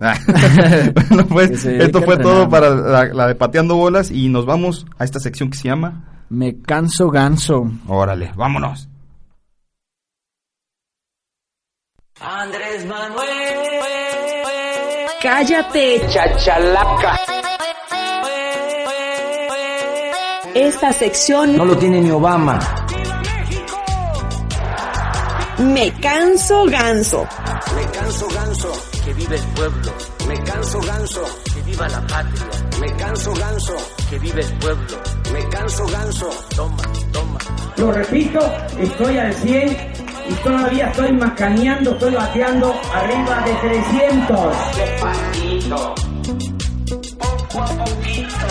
[1.09, 5.05] Bueno, pues esto fue todo para la, la de pateando bolas y nos vamos a
[5.05, 7.71] esta sección que se llama Me canso ganso.
[7.87, 8.89] Órale, vámonos.
[12.25, 13.57] Andrés Manuel.
[15.21, 17.19] Cállate, Chachalaca.
[20.55, 22.59] esta sección No lo tiene ni Obama.
[25.57, 27.27] Me canso ganso.
[27.75, 28.71] Me canso ganso.
[29.03, 29.93] Que vive el pueblo.
[30.27, 31.21] Me canso ganso.
[31.53, 32.47] Que viva la patria.
[32.79, 33.75] Me canso ganso.
[34.09, 34.97] Que vive el pueblo.
[35.33, 36.29] Me canso ganso.
[36.55, 37.39] Toma, toma.
[37.77, 38.39] Lo repito,
[38.79, 44.55] estoy al 100 y todavía estoy macaneando, estoy bateando arriba de 300.
[44.77, 45.95] Despacito,
[47.17, 48.47] poco a poquito,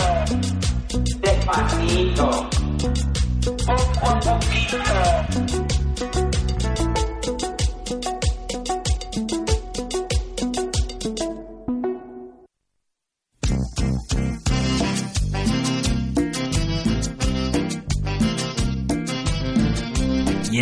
[1.21, 2.49] despacito,
[3.65, 5.02] poco a poquito.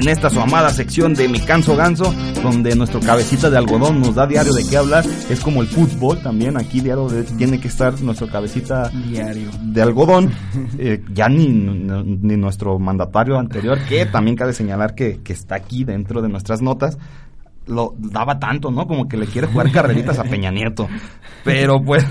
[0.01, 4.15] En esta su amada sección de Mi Canso Ganso, donde nuestro cabecita de algodón nos
[4.15, 7.67] da diario de qué hablar, es como el fútbol también, aquí diario de- tiene que
[7.67, 9.49] estar nuestro cabecita Diario.
[9.61, 10.31] de algodón,
[10.79, 15.83] eh, ya ni, ni nuestro mandatario anterior, que también cabe señalar que, que está aquí
[15.83, 16.97] dentro de nuestras notas,
[17.67, 18.87] lo daba tanto, ¿no?
[18.87, 20.89] Como que le quiere jugar carreritas a Peña Nieto.
[21.43, 22.03] Pero pues,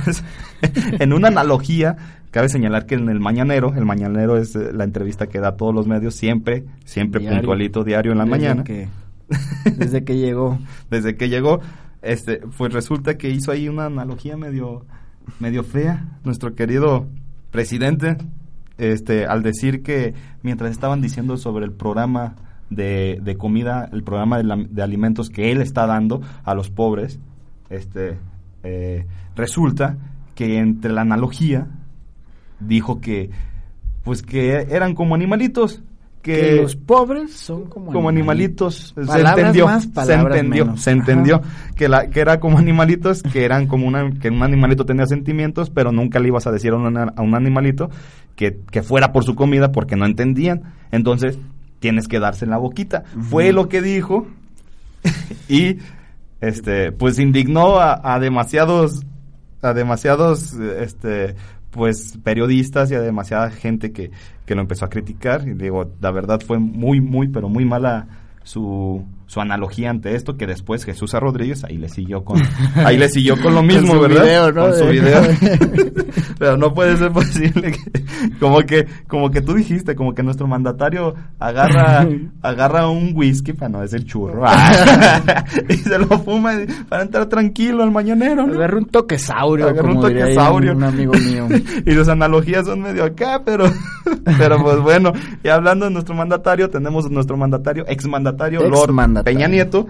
[1.00, 1.96] en una analogía,
[2.30, 5.56] cabe señalar que en el Mañanero, el Mañanero es eh, la entrevista que da a
[5.56, 7.38] todos los medios, siempre, siempre Diario.
[7.40, 8.64] puntualito, diario en la Desde mañana.
[8.64, 8.88] que-
[9.76, 10.58] desde que llegó.
[10.90, 11.60] Desde que llegó,
[12.02, 14.84] este, pues resulta que hizo ahí una analogía medio,
[15.38, 17.06] medio fea, nuestro querido
[17.50, 18.16] presidente,
[18.78, 22.36] este, al decir que mientras estaban diciendo sobre el programa
[22.70, 26.70] de, de comida, el programa de, la- de alimentos que él está dando a los
[26.70, 27.18] pobres,
[27.68, 28.18] este,
[28.62, 29.96] eh, resulta
[30.34, 31.66] que entre la analogía
[32.60, 33.30] dijo que,
[34.04, 35.82] pues que eran como animalitos,
[36.22, 38.92] que, Que los pobres son como, como animalitos.
[38.94, 40.82] Se Palabras entendió, más, se entendió, menos.
[40.82, 41.42] se entendió
[41.76, 45.70] que la que era como animalitos, que eran como una que un animalito tenía sentimientos,
[45.70, 47.88] pero nunca le ibas a decir a un, a un animalito
[48.36, 50.74] que, que fuera por su comida porque no entendían.
[50.90, 51.38] Entonces,
[51.78, 53.04] tienes que darse en la boquita.
[53.30, 54.26] Fue lo que dijo
[55.48, 55.78] y
[56.42, 59.06] este pues indignó a, a demasiados
[59.62, 61.34] a demasiados este
[61.70, 64.10] pues periodistas y a demasiada gente que,
[64.46, 65.46] que lo empezó a criticar.
[65.46, 68.08] Y digo la verdad fue muy muy pero muy mala
[68.42, 71.20] su, su analogía ante esto que después Jesús A.
[71.20, 72.42] Rodríguez ahí le siguió con
[72.74, 74.62] ahí le siguió con lo Con mismo su verdad video, ¿no?
[74.62, 75.22] con su De- video
[76.40, 78.02] pero no puede ser posible que,
[78.40, 82.08] como que como que tú dijiste como que nuestro mandatario agarra
[82.42, 84.42] agarra un whisky para no decir churro
[85.68, 86.52] y se lo fuma
[86.88, 88.54] para entrar tranquilo al mañanero ¿no?
[88.54, 90.72] Agarra un toquesaurio, Agarra un como toquesaurio.
[90.72, 91.46] un amigo mío.
[91.86, 93.64] y las analogías son medio acá, pero,
[94.38, 95.12] pero pues bueno.
[95.44, 98.92] Y hablando de nuestro mandatario, tenemos nuestro mandatario, exmandatario, Lord
[99.24, 99.86] Peña Nieto,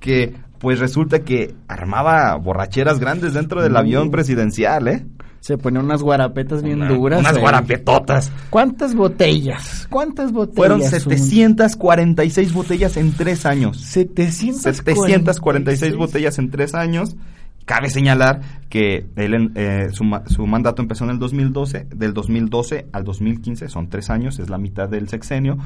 [0.00, 5.06] que pues resulta que armaba borracheras grandes dentro del avión presidencial, ¿eh?
[5.40, 7.20] Se ponía unas guarapetas bien Una- duras.
[7.20, 8.32] unas guarapetotas.
[8.50, 9.86] ¿Cuántas botellas?
[9.90, 10.56] ¿Cuántas botellas?
[10.56, 13.80] Fueron Un- 746 botellas en tres años.
[13.80, 17.16] 746 746 botellas en tres años.
[17.64, 23.04] Cabe señalar que él, eh, su, su mandato empezó en el 2012, del 2012 al
[23.04, 25.58] 2015, son tres años, es la mitad del sexenio,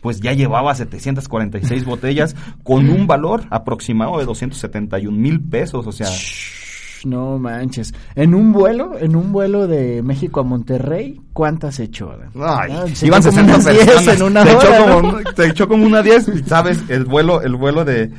[0.00, 6.08] pues ya llevaba 746 botellas con un valor aproximado de 271 mil pesos, o sea...
[7.04, 7.94] No manches.
[8.14, 12.12] En un vuelo, en un vuelo de México a Monterrey, ¿cuántas echó?
[12.12, 14.16] Ay, Ah, iban echó como 60 unas 10 personas.
[14.16, 15.18] en una se, echó hora, como, ¿no?
[15.34, 18.10] se echó como una 10, y sabes, el vuelo, el vuelo de,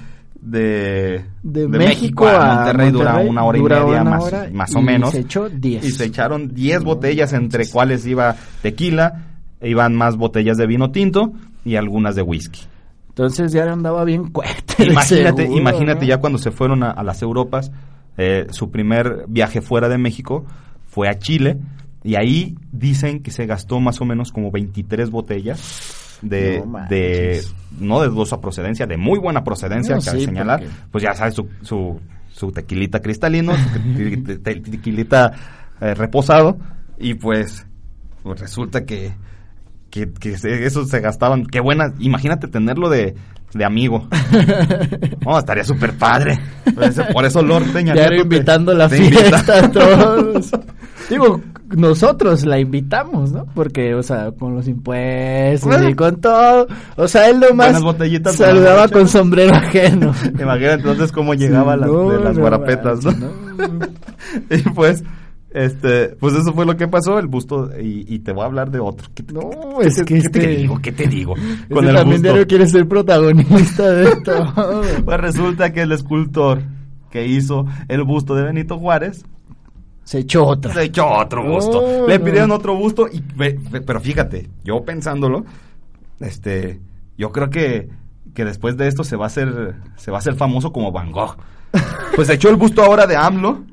[0.41, 4.76] de, De México a Monterrey, dura Monterrey una hora y dura media más, hora más
[4.76, 5.12] o y menos.
[5.12, 5.86] se echó 10.
[5.86, 9.26] Y se echaron 10 botellas, entre cuales iba tequila,
[9.62, 11.34] iban más botellas de vino tinto
[11.65, 12.62] y algunas de whisky.
[13.10, 14.86] Entonces ya andaba bien cuete.
[14.86, 16.08] Imagínate, seguro, imagínate ¿no?
[16.08, 17.71] ya cuando se fueron a, a las Europas,
[18.17, 20.45] eh, su primer viaje fuera de México
[20.88, 21.58] fue a Chile
[22.04, 27.41] y ahí dicen que se gastó más o menos como 23 botellas de No de
[27.80, 30.60] no de dudosa procedencia, de muy buena procedencia, No, sí, señalar.
[30.60, 35.32] porque- Pues ya sabes su, su, su tequilita cristalino, su te- te- te- tequilita
[35.82, 36.58] eh, reposado
[37.00, 37.65] y pues,
[38.24, 39.13] pues resulta que
[39.91, 41.45] que, que se- eso se gastaban.
[41.45, 43.13] Qué buena, imagínate tenerlo de,
[43.54, 44.08] de amigo.
[45.25, 46.39] No, estaría súper padre.
[46.73, 49.27] Por eso, por eso Lord Peña Nieto te- invitando la te fiesta
[49.60, 49.65] invita.
[49.65, 50.51] a todos.
[51.10, 51.41] Digo,
[51.75, 53.45] nosotros la invitamos, ¿no?
[53.54, 55.89] Porque, o sea, con los impuestos Bueno.
[55.89, 56.67] y con todo.
[56.95, 57.80] O sea, él nomás
[58.36, 60.13] saludaba con sombrero ajeno.
[60.39, 63.30] Imagina entonces cómo llegaba Sí, la- no, de las no guarapetas, ¿no?
[64.49, 65.04] y pues,
[65.54, 68.72] este, pues eso fue lo que pasó, el busto, y, y te voy a hablar
[68.72, 69.10] de otro.
[69.14, 70.80] ¿Qué, te- No, es que ¿qué te este- digo?
[70.82, 71.36] ¿Qué te digo?
[71.62, 72.48] Este Con el también busto.
[72.48, 74.12] quiere ser protagonista de.
[75.06, 76.62] Pues resulta que el escultor
[77.10, 79.26] que hizo el busto de Benito Juárez
[80.06, 80.74] Se echó otra.
[80.74, 82.08] se echó otro busto.
[82.08, 82.26] Le no.
[82.26, 83.22] pidieron otro busto y
[83.86, 85.44] pero fíjate, yo pensándolo,
[86.22, 86.80] este,
[87.18, 87.90] yo creo que
[88.34, 91.12] que después de esto se va a hacer se va a hacer famoso como Van
[91.12, 91.36] Gogh.
[92.16, 93.64] Pues se echó el busto ahora de AMLO.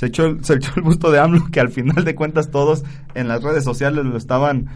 [0.00, 2.84] Se echó, el, se echó el busto de AMLO que al final de cuentas todos
[3.14, 4.68] en las redes sociales lo estaban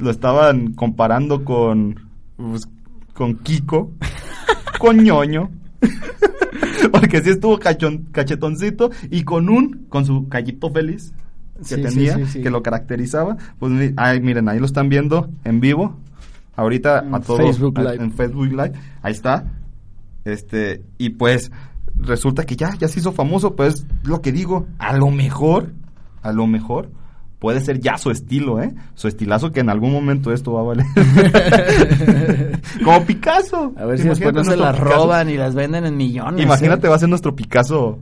[0.00, 2.00] lo estaban comparando con
[2.36, 2.68] pues,
[3.14, 3.92] con Kiko,
[4.80, 5.50] con ñoño.
[6.90, 11.12] Porque sí estuvo cachon- cachetoncito y con un, con su callito feliz
[11.58, 12.42] que Sí, tenía, sí, sí.
[12.42, 13.36] que lo caracterizaba.
[13.60, 15.96] Pues ay, miren, ahí lo están viendo en vivo.
[16.56, 18.02] Ahorita En a todos Facebook Live.
[18.02, 18.72] en Facebook Live.
[19.02, 19.44] Ahí está.
[20.24, 21.52] Este, y pues
[21.98, 25.72] resulta que ya, ya se hizo famoso, pues lo que digo, a lo mejor,
[26.22, 26.90] a lo mejor
[27.38, 28.74] puede ser ya su estilo, ¿eh?
[28.94, 30.86] Su estilazo que en algún momento esto va a valer.
[32.84, 33.72] Como Picasso.
[33.76, 34.94] A ver si después no se las Picasso.
[34.94, 36.42] roban y las venden en millones.
[36.42, 36.90] Imagínate, ¿eh?
[36.90, 37.98] va a ser nuestro Picasso.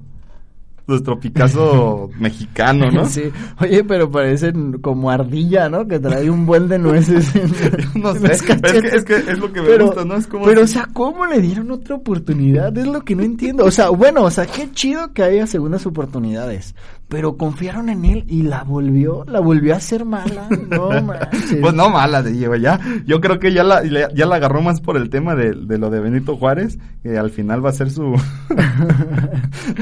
[0.86, 3.06] Nuestro Picasso mexicano, ¿no?
[3.06, 3.22] Sí.
[3.60, 5.86] Oye, pero parecen como ardilla, ¿no?
[5.88, 7.34] Que trae un buen de nueces.
[7.34, 7.52] en-
[8.02, 8.52] No en sé, los es que,
[8.96, 10.16] es que es lo que me pero, gusta, ¿no?
[10.16, 12.76] Es como pero, o sea, ¿cómo le dieron otra oportunidad?
[12.76, 13.64] Es lo que no entiendo.
[13.64, 16.74] O sea, bueno, o sea, qué chido que haya segundas oportunidades.
[17.06, 20.48] Pero confiaron en él y la volvió, la volvió a hacer mala.
[20.70, 21.58] No manches.
[21.60, 22.80] Pues no mala de Diego, ya.
[23.06, 25.78] Yo creo que ya la, ya ya la agarró más por el tema de, de
[25.78, 28.14] lo de Benito Juárez, que al final va a ser su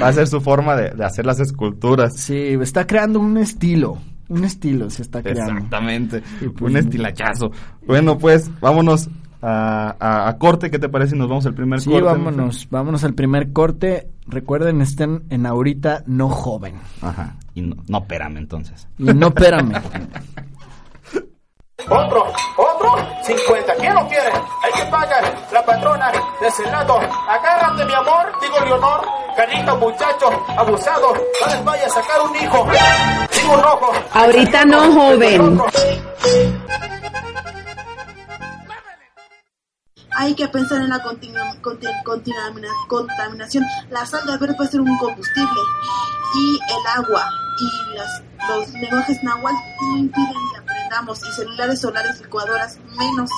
[0.02, 2.12] va a ser su forma de, de hacer las esculturas.
[2.16, 3.98] Sí, está creando un estilo.
[4.28, 5.52] Un estilo se está creando.
[5.54, 6.22] Exactamente.
[6.40, 7.50] Pues, un estilachazo.
[7.86, 9.08] Bueno, pues vámonos
[9.42, 11.12] a, a- a corte, ¿qué te parece?
[11.12, 12.04] si Nos vamos al primer Sí, corte.
[12.04, 14.08] vámonos, vámonos al primer corte.
[14.26, 16.76] Recuerden, estén en ahorita no joven.
[17.02, 17.36] Ajá.
[17.54, 18.86] Y no, no, espérame entonces.
[18.98, 19.72] Y no espérame.
[21.88, 22.22] Otro,
[22.56, 22.71] otro,
[24.92, 25.48] Pagar.
[25.50, 27.00] La patrona de Senado.
[27.26, 29.08] Agárrate, mi amor, digo Leonor.
[29.34, 31.14] Carita, muchacho, abusado.
[31.14, 32.68] No les vaya a sacar un hijo.
[33.32, 33.92] Digo rojo.
[34.12, 35.62] Ahorita no, joven.
[40.14, 41.02] Hay que pensar en la
[42.86, 43.64] contaminación.
[43.88, 45.60] La sal de verde puede ser un combustible.
[46.34, 47.24] Y el agua
[47.58, 51.18] y las, los lenguajes náhuatl no impiden que aprendamos.
[51.26, 53.30] Y celulares solares, licuadoras, menos.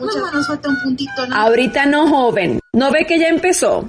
[0.00, 1.36] Más nos falta un puntito, ¿no?
[1.36, 2.60] Ahorita no, joven.
[2.72, 3.86] ¿No ve que ya empezó?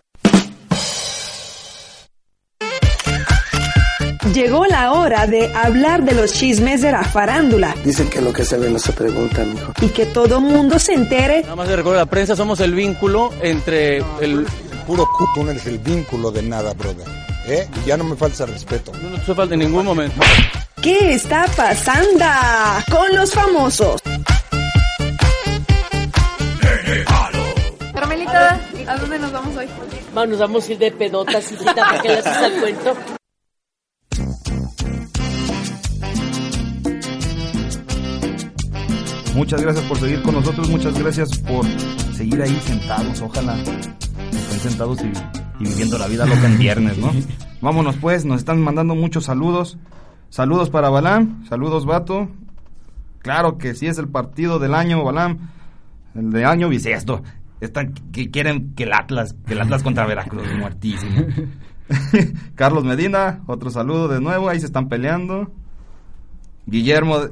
[4.34, 8.45] Llegó la hora de hablar de los chismes de la farándula Dicen que lo que
[8.45, 9.74] se ve no se pregunta, mijo.
[9.82, 12.74] y que todo mundo se entere Nada más le recuerdo a la prensa, somos el
[12.74, 14.45] vínculo entre el...
[14.88, 15.26] Puro c...
[15.36, 17.06] Tú no eres el vínculo de nada, brother.
[17.47, 17.67] ¿Eh?
[17.84, 18.91] Y ya no me falta respeto.
[19.02, 20.15] No nos hace falta en ningún momento.
[20.82, 22.26] ¿Qué está pasando
[22.89, 24.02] con los famosos?
[28.28, 29.68] ¿A dónde nos vamos hoy?
[30.14, 32.98] Nos vamos a ir de pedotas, hijita, para que le haces al cuento.
[39.36, 41.66] Muchas gracias por seguir con nosotros, muchas gracias por
[42.14, 47.12] seguir ahí sentados, ojalá estén sentados y, y viviendo la vida loca en viernes, ¿no?
[47.62, 49.78] Vámonos pues, nos están mandando muchos saludos.
[50.30, 52.30] Saludos para Balam, saludos Vato.
[53.20, 55.50] Claro que sí es el partido del año, Balam.
[56.16, 57.22] El de año bisiesto.
[57.62, 61.26] Están que quieren que el Atlas, que el Atlas contra Veracruz, muertísimo.
[62.56, 65.52] Carlos Medina, otro saludo de nuevo, ahí se están peleando.
[66.65, 67.32] Guillermo, de-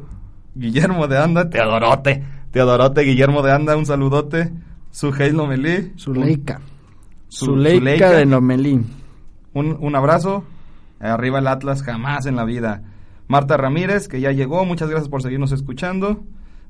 [0.55, 4.51] Guillermo de Anda, Teodorote, Teodorote, Guillermo de Anda, un saludote.
[4.91, 5.93] Su Lomelí.
[5.97, 6.61] Zuleika.
[7.27, 8.09] Su- Zuleika Zuleika.
[8.11, 8.87] de Lomelín.
[9.53, 10.43] Un, un abrazo.
[10.99, 12.81] Arriba el Atlas, jamás en la vida.
[13.27, 16.23] Marta Ramírez, que ya llegó, muchas gracias por seguirnos escuchando.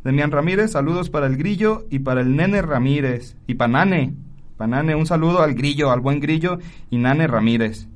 [0.04, 3.36] Demián Ramírez, saludos para el Grillo y para el Nene Ramírez.
[3.48, 4.14] Y para Nane.
[4.56, 6.60] Para Nane, un saludo al Grillo, al buen Grillo
[6.90, 7.88] y Nane Ramírez.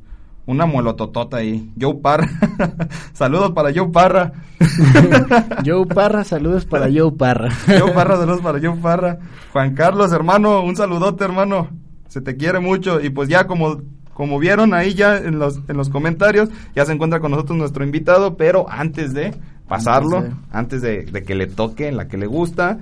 [0.45, 1.71] Una muelototota ahí.
[1.79, 2.27] Joe Parra.
[3.13, 4.33] saludos para Joe Parra.
[5.65, 7.49] Joe Parra, saludos para Joe Parra.
[7.79, 9.19] Joe Parra, saludos para Joe Parra.
[9.53, 11.69] Juan Carlos, hermano, un saludote, hermano.
[12.09, 12.99] Se te quiere mucho.
[12.99, 13.81] Y pues ya como,
[14.13, 17.85] como vieron ahí ya en los, en los comentarios, ya se encuentra con nosotros nuestro
[17.85, 19.33] invitado, pero antes de
[19.77, 22.79] pasarlo, Antes antes de, de que le toque en la que le gusta,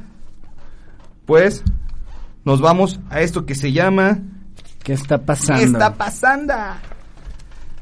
[1.25, 1.63] pues
[2.45, 4.19] nos vamos a esto que se llama...
[4.83, 5.59] ¿Qué está pasando?
[5.61, 6.53] ¿Qué está pasando?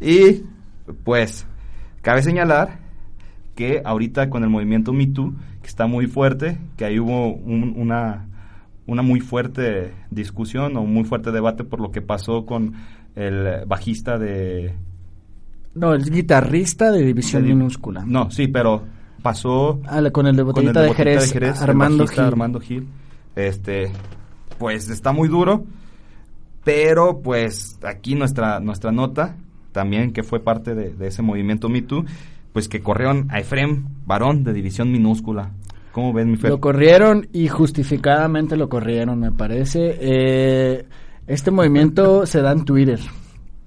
[0.02, 0.44] Y
[1.04, 1.46] pues
[2.02, 2.80] cabe señalar
[3.56, 7.74] que ahorita con el movimiento Me Too, que está muy fuerte, que ahí hubo un-
[7.78, 8.28] una,
[8.86, 12.74] una muy fuerte discusión o un muy fuerte debate por lo que pasó con
[13.16, 14.76] el bajista de...
[15.76, 18.04] No, es guitarrista de división de- minúscula.
[18.06, 18.84] No, sí, pero
[19.22, 19.80] pasó...
[19.86, 22.20] Ah, con el de con botellita el de Botellita Jerez, Armando Gil.
[22.20, 22.88] Armando Gil.
[23.36, 23.92] Este,
[24.58, 25.64] pues está muy duro,
[26.64, 29.38] pero pues aquí nuestra, nuestra nota,
[29.72, 32.06] también que fue parte de, de ese movimiento Me Too,
[32.54, 35.52] pues que corrieron a Efrem Varón de división minúscula.
[35.92, 36.52] ¿Cómo ves, mi Fer?
[36.52, 39.98] Lo corrieron y justificadamente lo corrieron, me parece.
[40.00, 40.86] Eh,
[41.28, 43.00] este movimiento se da en Twitter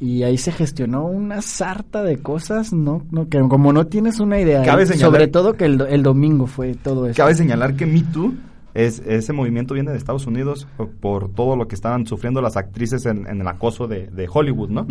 [0.03, 4.41] y ahí se gestionó una sarta de cosas, no, no que como no tienes una
[4.41, 7.17] idea, Cabe y señalar- sobre todo que el, el domingo fue todo eso.
[7.17, 8.35] Cabe señalar que Me Too
[8.75, 12.57] Es, ese movimiento viene de Estados Unidos por, por todo lo que estaban sufriendo las
[12.57, 14.87] actrices en, en el acoso de, de Hollywood, ¿no?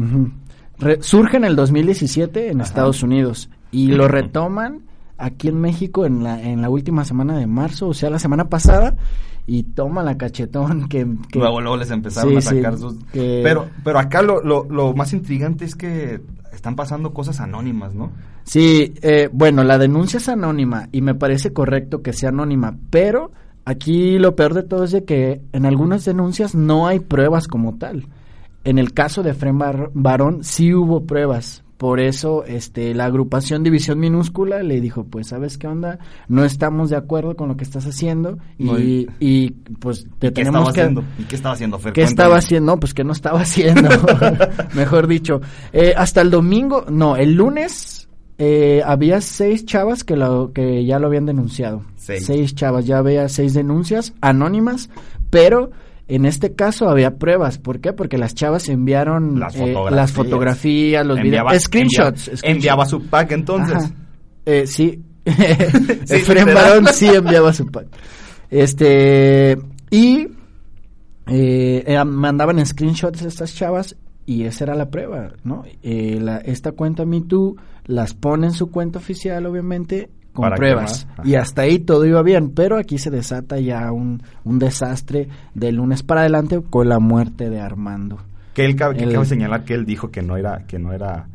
[0.80, 4.82] Re- surge en el 2017 en Estados Unidos y lo retoman
[5.18, 8.45] aquí en México en la, en la última semana de marzo, o sea, la semana
[8.49, 8.95] pasada,
[9.54, 11.06] y toma la cachetón que...
[11.30, 12.95] que- Luego, luego les empezaron Sí, a sí, sacar sus...
[13.12, 16.22] que- Pero, pero acá lo, lo, lo más intrigante es que
[16.54, 18.12] están pasando cosas anónimas, ¿no?
[18.43, 23.32] Sí, eh, bueno, la denuncia es anónima y me parece correcto que sea anónima, pero
[23.66, 27.78] aquí lo peor de todo es de que en algunas denuncias no hay pruebas como
[27.78, 28.08] tal.
[28.64, 31.64] En el caso de Fren Bar- Barón sí hubo pruebas.
[31.82, 35.97] Por eso este, la agrupación División Minúscula le dijo, pues, ¿sabes qué onda?
[36.27, 40.29] No estamos de acuerdo con lo que estás haciendo y, y- y, pues te ¿Y
[40.29, 40.82] qué tenemos estaba que...
[40.82, 41.03] haciendo?
[41.17, 41.93] ¿Y qué estaba haciendo, Fer?
[41.93, 42.11] ¿Qué Cuéntame.
[42.11, 42.71] estaba haciendo?
[42.73, 43.89] No, pues que no estaba haciendo,
[44.75, 45.41] mejor dicho.
[45.73, 48.07] Eh, hasta el domingo, no, el lunes
[48.38, 51.82] eh, había seis chavas que, lo, que ya lo habían denunciado.
[51.95, 52.53] Seis.
[52.53, 54.91] chavas, ya había seis denuncias anónimas,
[55.32, 55.71] pero
[56.16, 57.57] en este caso había pruebas.
[57.57, 57.93] ¿Por qué?
[57.93, 59.95] Porque las chavas enviaron Las eh, fotografías.
[59.95, 62.28] las fotografías, los Enviaba- videos, screenshots.
[62.28, 62.43] enviaba- screenshots.
[62.43, 63.93] enviaba su pack, entonces.
[64.45, 65.01] Eh, sí.
[65.26, 65.32] Sí,
[66.16, 66.53] Efraín literal.
[66.55, 67.88] Barón sí enviaba su pack.
[68.49, 69.57] Este,
[69.89, 70.28] y
[71.28, 73.95] eh, eh, mandaban screenshots estas chavas
[74.26, 75.64] y esa era la prueba, ¿no?
[75.84, 77.55] Eh, la- esta cuenta MeToo
[77.86, 81.07] las pone en su cuenta oficial, obviamente, con Para pruebas.
[81.23, 85.71] Y hasta ahí todo iba bien, pero aquí se desata ya un, un desastre de
[85.71, 88.17] lunes para adelante con la muerte de Armando.
[88.53, 91.27] Que él cabe, que cabe señalar que él dijo que no era, que no era,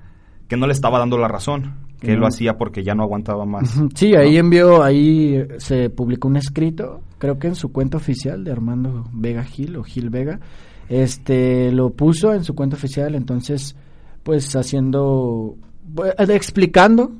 [0.49, 3.45] que no le estaba dando la razón, que él lo hacía porque ya no aguantaba
[3.47, 3.75] más.
[3.95, 8.45] Sí, ahí envió, ahí eh, se publicó un escrito, creo que en su cuenta oficial
[8.45, 10.41] de Armando Vega Gil o Gil Vega,
[10.89, 13.77] este lo puso en su cuenta oficial, entonces
[14.23, 15.57] pues haciendo,
[16.05, 17.13] eh, explicando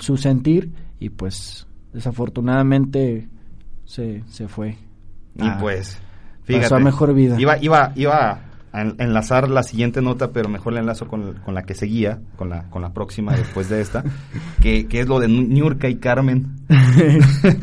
[0.00, 3.28] su sentir y pues desafortunadamente
[3.84, 4.76] se, se fue.
[5.36, 6.00] Y Ah, pues,
[6.40, 6.74] pasó fíjate.
[6.74, 7.40] a mejor vida.
[7.40, 8.40] Iba, iba, iba
[8.72, 12.18] a en- enlazar la siguiente nota, pero mejor la enlazo con, con la que seguía,
[12.36, 14.04] con la, con la próxima después de esta,
[14.60, 16.56] que, que es lo de Niurka y Carmen.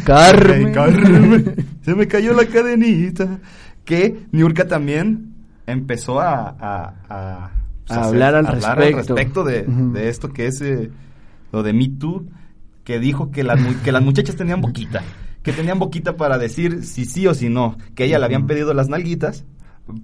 [0.06, 0.74] Carmen.
[0.74, 1.56] Carmen.
[1.82, 3.40] Se me cayó la cadenita.
[3.84, 5.34] Que Niurka también
[5.68, 7.52] empezó a, a, a,
[7.86, 9.16] pues, A hablar al hablar respecto.
[9.16, 9.94] respecto de, Ujú.
[9.94, 10.90] de esto que es eh,
[11.52, 12.26] lo de Me Too,
[12.86, 15.04] que dijo que las, mu- que las muchachas tenían boquita,
[15.44, 18.48] que tenían boquita para decir si sí o si no, que a ella le habían
[18.48, 19.44] pedido las nalguitas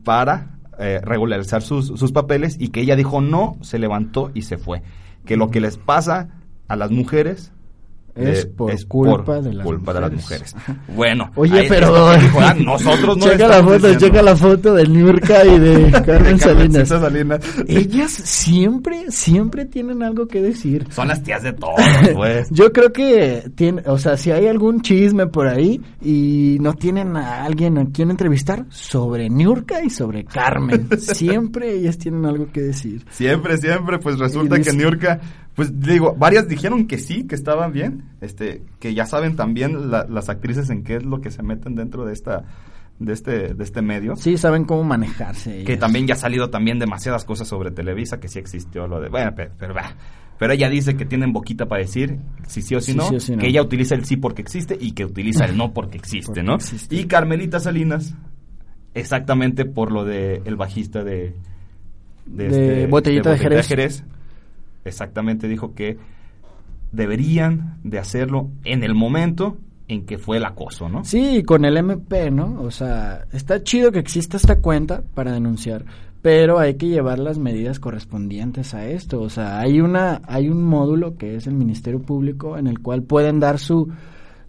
[0.03, 4.57] para eh, regularizar sus, sus papeles y que ella dijo no, se levantó y se
[4.57, 4.81] fue.
[5.25, 6.29] Que lo que les pasa
[6.67, 7.51] a las mujeres
[8.15, 10.55] Es por es culpa por de las culpa de las mujeres.
[10.95, 13.99] Bueno, Oye, pero dijo, ah, nosotros no checa la foto, diciendo.
[13.99, 16.87] checa la foto de Niurka y de Carmen Salinas.
[16.89, 17.39] Salinas.
[17.67, 20.87] Ellas siempre, siempre tienen algo que decir.
[20.91, 21.79] Son las tías de todos,
[22.13, 22.49] pues.
[22.51, 27.15] Yo creo que tiene, o sea, si hay algún chisme por ahí y no tienen
[27.15, 32.61] a alguien a quien entrevistar sobre Niurka y sobre Carmen, siempre ellas tienen algo que
[32.61, 33.05] decir.
[33.09, 35.19] Siempre, siempre, pues resulta que Niurka,
[35.61, 40.05] pues digo, varias dijeron que sí, que estaban bien, este, que ya saben también la-
[40.09, 42.43] las actrices en qué es lo que se meten dentro de esta,
[42.97, 44.15] de este, de este medio.
[44.15, 45.63] Sí, saben cómo manejarse.
[45.63, 49.09] Que también ya ha salido también demasiadas cosas sobre Televisa, que sí existió lo de,
[49.09, 49.73] bueno, pero, pero,
[50.39, 53.15] pero ella dice que tienen boquita para decir si sí o si, Sí, no, sí
[53.15, 53.37] o sí no.
[53.39, 56.43] que ella utiliza el sí porque existe y que utiliza el no porque existe, Porque
[56.43, 56.55] ¿no?
[56.55, 56.95] existe.
[56.95, 58.15] Y Carmelita Salinas,
[58.95, 61.35] exactamente por lo de el bajista de...
[62.25, 64.03] De Botellita de Jerez.
[64.85, 65.97] Exactamente dijo que
[66.91, 69.57] deberían de hacerlo en el momento
[69.87, 71.03] en que fue el acoso, ¿no?
[71.03, 72.61] Sí, con el MP, ¿no?
[72.61, 75.85] O sea, está chido que exista esta cuenta para denunciar,
[76.21, 79.21] pero hay que llevar las medidas correspondientes a esto.
[79.21, 83.03] O sea, hay una, hay un módulo que es el Ministerio Público en el cual
[83.03, 83.89] pueden dar su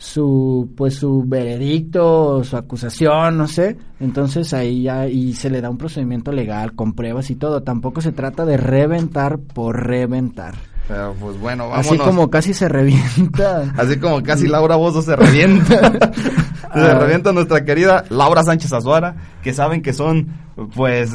[0.03, 3.77] su pues su veredicto, su acusación, no sé.
[4.01, 7.63] Entonces ahí ya y se le da un procedimiento legal con pruebas y todo.
[7.63, 10.55] Tampoco se trata de reventar por reventar.
[10.89, 11.87] Pero pues bueno, vámonos.
[11.87, 13.73] Así como casi se revienta.
[13.77, 15.93] Así como casi Laura Bozo se revienta.
[16.75, 16.99] se Ah.
[16.99, 20.27] revienta nuestra querida Laura Sánchez Azuara, que saben que son,
[20.75, 21.13] pues,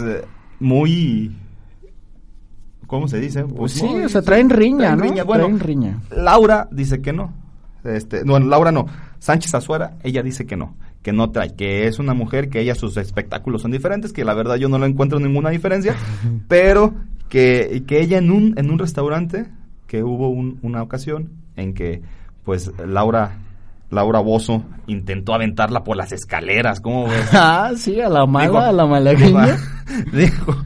[0.61, 1.35] muy...
[2.85, 3.43] ¿Cómo se dice?
[3.43, 5.25] Pues sí, muy- o sea, traen riña, traen ¿no?
[5.25, 5.99] Bueno, Traen riña.
[6.15, 7.33] Laura dice que no.
[7.83, 8.85] Este, no, Laura no.
[9.19, 10.75] Sánchez Azuara, ella dice que no.
[11.01, 11.55] Que no trae.
[11.55, 14.11] Que es una mujer que ella, sus espectáculos son diferentes.
[14.13, 15.95] Que la verdad yo no lo encuentro ninguna diferencia.
[16.47, 16.93] pero
[17.29, 19.47] que, que ella en un, en un restaurante,
[19.87, 22.01] que hubo un- una ocasión en que,
[22.43, 23.39] pues, Laura.
[23.89, 27.29] Laura Bozo intentó aventarla por las escaleras, ¿cómo ves?
[27.31, 29.57] Ah, sí, a la mala, Dijo- a la malagueña.
[30.11, 30.57] Dijo,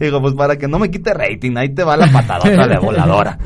[0.00, 3.38] Digo, pues para que no me quite rating, ahí te va la patadota de voladora.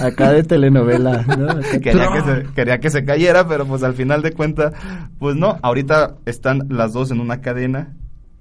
[0.00, 1.60] Acá de telenovela, ¿no?
[1.80, 4.72] Quería, que se, quería que se cayera, pero pues al final de cuentas,
[5.18, 7.94] pues no, ahorita están las dos en una cadena,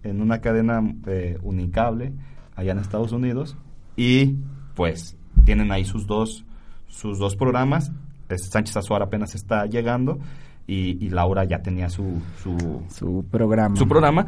[0.03, 2.13] en una cadena eh, unicable,
[2.55, 3.55] allá en Estados Unidos,
[3.95, 4.35] y
[4.75, 6.45] pues tienen ahí sus dos,
[6.87, 7.91] sus dos programas,
[8.29, 10.19] Es- Sánchez Azuara apenas está llegando,
[10.67, 13.75] y, y Laura ya tenía su, su, Su programa.
[13.75, 14.25] su programa,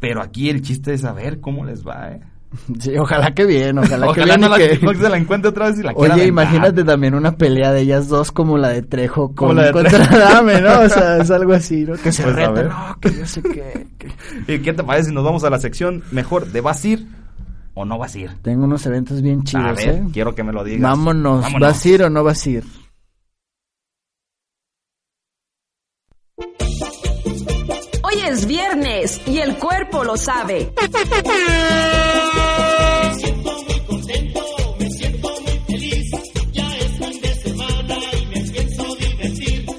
[0.00, 2.20] pero aquí el chiste es saber cómo les va, ¿eh?
[2.78, 4.40] Sí, ojalá que bien, ojalá, que bien.
[4.40, 7.14] no, y la, que- no se la encuentre otra vez y la Oye, imagínate también
[7.14, 10.18] una pelea de ellas dos como la de Trejo Como con, la de contra Trejo.
[10.18, 10.80] Dame, ¿no?
[10.80, 11.94] O sea, es algo así, ¿no?
[11.94, 12.68] Que se Pues, a reten, ver.
[12.68, 15.58] no, que yo sé que, que- ¿Y qué te parece si nos vamos a la
[15.58, 17.06] sección mejor de vas a ir
[17.74, 18.30] o no vas a ir?
[18.42, 20.02] Tengo unos eventos bien chidos, a ver, ¿eh?
[20.12, 20.82] quiero que me lo digas.
[20.82, 21.60] Vámonos, Vámonos.
[21.68, 22.64] ¿vas a ir o no vas a ir?
[28.12, 30.72] Hoy es viernes y el cuerpo lo sabe.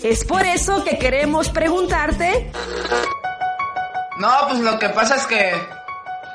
[0.04, 2.52] Es por eso que queremos preguntarte
[4.18, 5.54] No, pues lo que pasa es que.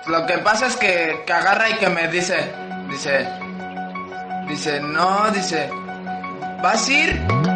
[0.06, 2.52] Lo que pasa es que, que agarra y que me dice.
[2.88, 3.28] Dice.
[4.48, 5.68] Dice, no, dice.
[6.62, 7.47] ¿Vas a ir?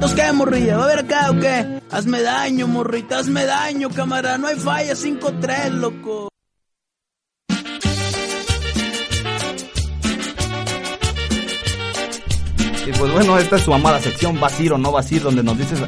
[0.00, 0.76] ¿Nos qué, morrilla?
[0.76, 1.80] ¿Va a ver acá o qué?
[1.90, 4.38] Hazme daño, morrita, hazme daño, cámara.
[4.38, 6.28] No hay falla, 5-3, loco.
[12.86, 15.42] Y pues bueno, esta es su amada sección, vas ir o no vas ir, donde
[15.42, 15.78] nos dices,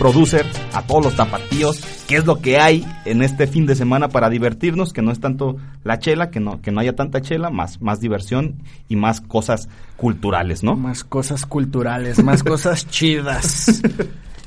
[0.00, 1.78] producer, a todos los tapatíos,
[2.08, 5.20] qué es lo que hay en este fin de semana para divertirnos, que no es
[5.20, 8.54] tanto la chela, que no, que no haya tanta chela, más, más diversión
[8.88, 10.74] y más cosas culturales, ¿no?
[10.74, 13.82] Más cosas culturales, más cosas chidas.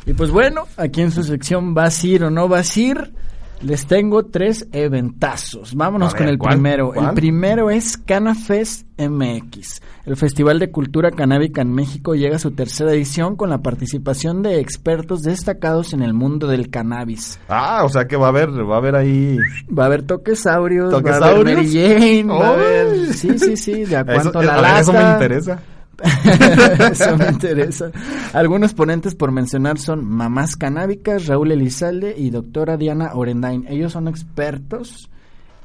[0.07, 3.13] Y pues bueno, aquí en su sección ¿Vas a ir o no vas a ir?
[3.61, 5.73] Les tengo tres eventazos.
[5.75, 6.55] Vámonos A con el ¿cuál?
[6.55, 6.91] primero.
[6.93, 7.09] ¿Cuál?
[7.09, 9.81] El primero es CanaFest MX.
[10.05, 14.41] El Festival de Cultura Canábica en México llega a su tercera edición con la participación
[14.43, 17.39] de expertos destacados en el mundo del cannabis.
[17.47, 19.37] Ah, o sea que va a haber, va a haber ahí...
[19.77, 21.55] Va a haber toquesaurios, va a haber ¿Toquesaurios?
[21.57, 22.55] Mary Jane, va a ¡Ay!
[22.59, 23.13] haber...
[23.13, 24.79] Sí, sí, sí, de a Eso- cuánto a la ver, lata.
[24.81, 25.59] eso me interesa.
[26.91, 27.91] Eso me interesa.
[28.33, 33.65] Algunos ponentes por mencionar son Mamás Canábicas, Raúl Elizalde y doctora Diana Orendain.
[33.69, 35.09] Ellos son expertos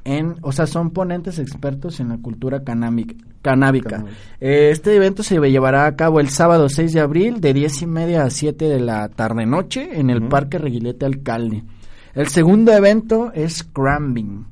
[0.04, 3.14] en, o sea, son ponentes expertos en la cultura canábica.
[3.42, 4.04] canábica.
[4.40, 7.86] Eh, este evento se llevará a cabo el sábado 6 de abril de 10 y
[7.86, 11.64] media a 7 de la tarde-noche en el Parque Reguilete Alcalde.
[12.14, 14.46] El segundo evento es Crambing.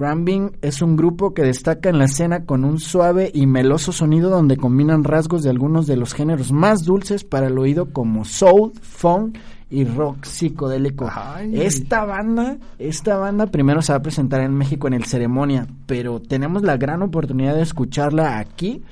[0.00, 4.30] Crambing es un grupo que destaca en la escena con un suave y meloso sonido
[4.30, 8.72] donde combinan rasgos de algunos de los géneros más dulces para el oído como soul,
[8.80, 9.36] funk
[9.68, 11.06] y rock psicodélico.
[11.52, 16.18] Esta banda, esta banda primero se va a presentar en México en el ceremonia, pero
[16.18, 18.82] tenemos la gran oportunidad de escucharla aquí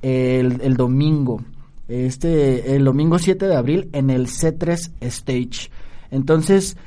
[0.00, 1.42] el, el domingo.
[1.86, 5.70] Este, el domingo 7 de abril en el C3 Stage.
[6.10, 6.78] Entonces,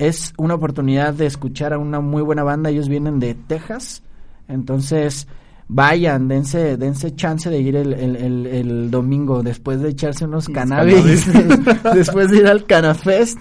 [0.00, 2.70] es una oportunidad de escuchar a una muy buena banda.
[2.70, 4.02] Ellos vienen de Texas.
[4.48, 5.28] Entonces,
[5.68, 10.48] vayan, dense, dense chance de ir el, el, el, el domingo después de echarse unos
[10.48, 11.26] cannabis,
[11.94, 13.38] después de ir al Canafest.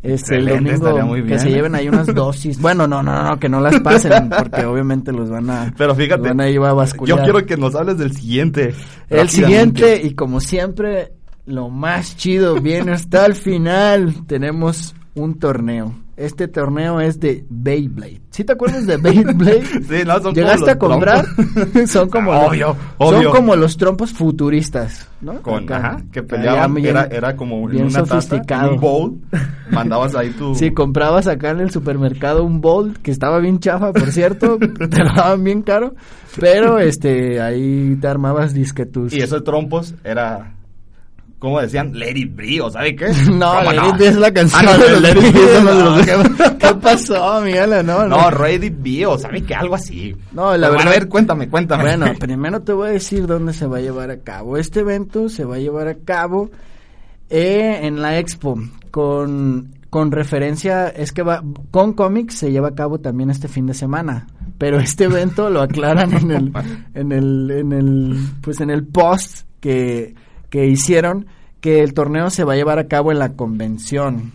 [0.00, 2.60] Este, el domingo muy que se lleven ahí unas dosis.
[2.60, 6.22] Bueno, no, no, no, que no las pasen porque obviamente los van a Pero fíjate,
[6.22, 7.18] los van a ir a bascular.
[7.18, 8.74] yo quiero que nos hables del siguiente.
[9.08, 11.14] El siguiente, y como siempre,
[11.46, 14.24] lo más chido viene hasta el final.
[14.28, 15.92] Tenemos un torneo.
[16.16, 18.22] Este torneo es de Beyblade.
[18.30, 19.64] ¿Sí te acuerdas de Beyblade?
[19.86, 21.26] Sí, no, son como ¿Llegaste los a comprar?
[21.86, 23.30] son como Ah, los, obvio, son obvio.
[23.32, 25.42] como los trompos futuristas, ¿no?
[25.42, 25.76] Con, Acá.
[25.76, 28.72] ajá, que peleaban, bien- era, era como en bien una sofisticado.
[28.74, 29.18] un bowl,
[29.70, 30.54] mandabas ahí tu...
[30.54, 35.04] Si comprabas acá en el supermercado un bowl que estaba bien chafa, por cierto, te
[35.04, 35.94] lo daban bien caro,
[36.40, 40.54] pero este ahí te armabas disque tus Y esos trompos era...
[41.38, 41.92] ¿Cómo decían?
[41.98, 43.08] Let it be, ¿o sabe qué?
[43.30, 45.96] No, ¿Cómo Let It Be es la canción Ah, no, de Let It Be no,
[46.04, 47.86] ¿qué, qué pasó, Miguel?
[47.86, 50.16] No, No, Ready Be, o sabe que algo así.
[50.32, 50.86] No, la Pero, verdad.
[50.86, 51.82] A ver, cuéntame, cuéntame.
[51.84, 54.56] Bueno, primero te voy a decir dónde se va a llevar a cabo.
[54.56, 56.50] Este evento se va a llevar a cabo
[57.28, 58.58] eh, en la Expo
[58.90, 63.66] con con referencia es que va con cómics se lleva a cabo también este fin
[63.66, 64.26] de semana,
[64.58, 66.52] pero este evento lo aclaran en el
[66.94, 70.14] en el en el pues en el post que
[70.56, 71.26] que hicieron
[71.60, 74.32] que el torneo se va a llevar a cabo en la convención.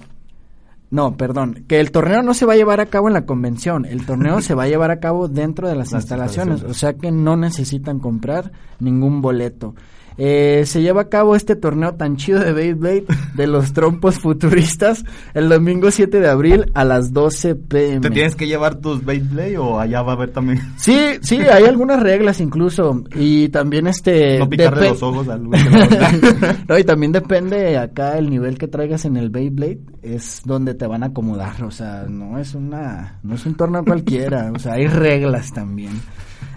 [0.92, 3.86] No, perdón, que el torneo no se va a llevar a cabo en la convención,
[3.86, 6.78] el torneo se va a llevar a cabo dentro de las Las instalaciones, instalaciones.
[6.78, 9.74] o sea que no necesitan comprar ningún boleto.
[10.18, 15.04] Eh, se lleva a cabo este torneo tan chido de Beyblade de los trompos futuristas
[15.34, 18.02] el domingo 7 de abril a las 12 pm.
[18.02, 20.60] ¿Te tienes que llevar tus Beyblade o allá va a haber también?
[20.78, 24.40] Sí, sí, hay algunas reglas incluso y también este...
[24.40, 25.42] No picarle los ojos al
[26.68, 30.88] no, y también depende acá el nivel que traigas en el Beyblade, es donde te
[30.88, 34.74] van a acomodar, o sea, no es una, no es un torneo cualquiera, o sea,
[34.74, 35.92] hay reglas también.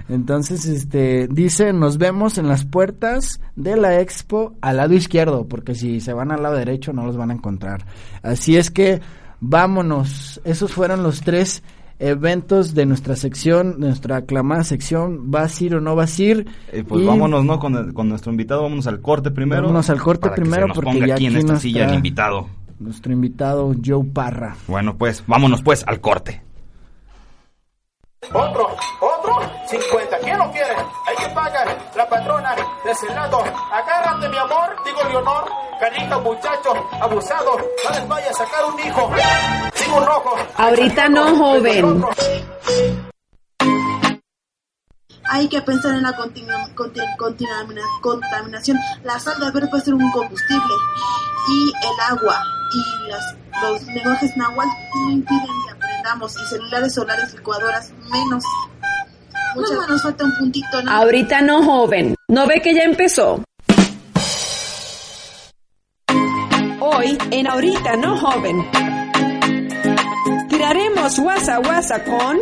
[0.09, 5.74] Entonces, este, dice, nos vemos en las puertas de la expo al lado izquierdo, porque
[5.74, 7.86] si se van al lado derecho no los van a encontrar.
[8.22, 9.00] Así es que,
[9.40, 11.62] vámonos, esos fueron los tres
[11.98, 16.46] eventos de nuestra sección, nuestra aclamada sección, ¿vas a ir o no vas a ir?
[16.72, 17.59] Eh, pues Y- vámonos, ¿no?
[17.59, 19.62] Con, el- con nuestro invitado, vámonos al corte primero.
[19.62, 21.88] Vámonos al corte para que primero se nos porque ponga ya aquí en esta silla
[21.88, 22.48] el invitado.
[22.80, 24.57] Nuestro invitado Joe Parra.
[24.66, 26.42] Bueno, pues, vámonos pues al corte.
[28.33, 30.18] Otro, otro, 50.
[30.18, 30.75] ¿Quién lo quiere?
[31.07, 31.79] Hay que pagar.
[31.95, 32.55] La patrona
[32.85, 33.45] de ese lado.
[33.72, 34.77] Agárrate, mi amor.
[34.85, 35.45] Digo, Leonor.
[35.79, 37.57] Carita, muchacho, abusado.
[37.57, 39.11] No les vaya a sacar un hijo.
[39.75, 40.37] Sigo un ojo.
[40.57, 42.05] Ahorita no, joven.
[45.31, 46.16] Hay que pensar en la
[48.01, 48.79] contaminación.
[49.03, 50.75] La sal de haber puede ser un combustible.
[51.49, 52.41] Y el agua
[52.72, 55.74] y las, los lenguajes náhuatl no impiden que
[56.05, 58.44] Y celulares solares, licuadoras, menos.
[59.55, 60.92] Muchas nos falta un puntito, ¿no?
[60.92, 62.14] Ahorita no, joven.
[62.28, 63.42] ¿No ve que ya empezó?
[66.80, 68.68] Hoy, en Ahorita no, joven.
[70.50, 72.38] Tiraremos guasa guasa con...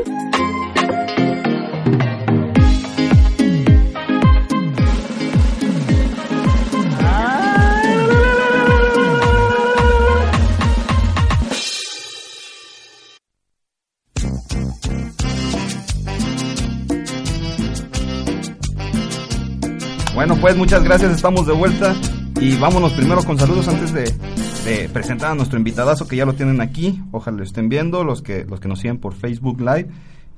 [20.24, 21.96] Bueno, pues muchas gracias, estamos de vuelta
[22.40, 26.60] y vámonos primero con saludos antes de, presentar a nuestro invitadazo que ya lo tienen
[26.60, 27.02] aquí.
[27.10, 29.88] Ojalá lo estén viendo los que los que nos siguen por Facebook Live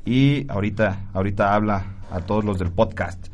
[0.07, 3.26] y ahorita ahorita habla a todos los del podcast.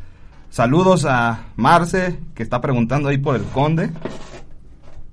[0.49, 3.93] Saludos a Marce que está preguntando ahí por el Conde.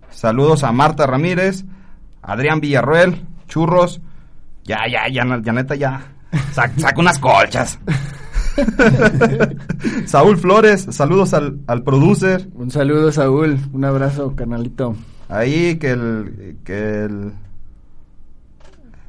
[0.10, 1.66] Saludos a Marta Ramírez,
[2.24, 4.02] Adrián Villarroel, Churros.
[4.64, 6.02] Ya, ya, ya, ya neta ya.
[6.52, 7.78] Sa- saca unas colchas.
[10.06, 12.48] Saúl Flores, saludos al, al producer.
[12.56, 13.58] Un saludo, Saúl.
[13.74, 14.96] Un abrazo, canalito.
[15.30, 17.32] Ahí que el que el,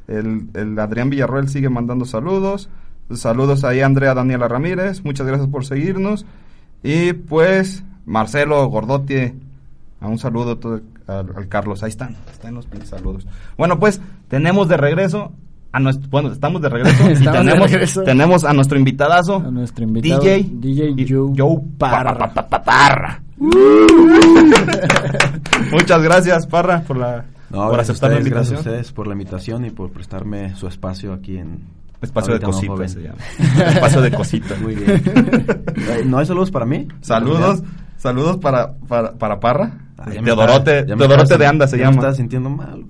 [0.07, 2.69] el, el Adrián Villarroel sigue mandando saludos.
[3.13, 6.25] Saludos ahí a Andrea Daniela Ramírez, muchas gracias por seguirnos.
[6.83, 9.33] Y pues Marcelo Gordotti,
[9.99, 13.25] a un saludo todo- al, al Carlos, ahí están, están los saludos.
[13.57, 15.31] Bueno, pues tenemos de regreso
[15.71, 18.03] a nuestro, bueno, estamos de regreso y de tenemos, regreso.
[18.03, 22.17] tenemos a nuestro invitadazo, A nuestro invitado DJ, DJ Joe, Joe Parra.
[22.17, 23.21] Pa- pa- pa- Parra.
[25.71, 28.57] Muchas gracias, Parra, por la No, por gracias aceptar la ustedes, gracias invitación.
[28.57, 31.59] a ustedes por la invitación y por prestarme su espacio aquí en
[32.01, 32.89] Espacio de Ahorita cositas joven.
[32.89, 33.17] se llama.
[33.71, 34.61] Espacio de cositas.
[34.61, 35.01] Muy bien.
[35.05, 36.87] Eh, ¿No hay saludos para mí?
[37.01, 37.61] Saludos,
[37.99, 39.71] saludos para, para, para Parra.
[39.97, 41.91] Ah, Teodorote, Teodorote de Anda se ya llama.
[41.91, 42.85] Me estaba sintiendo mal.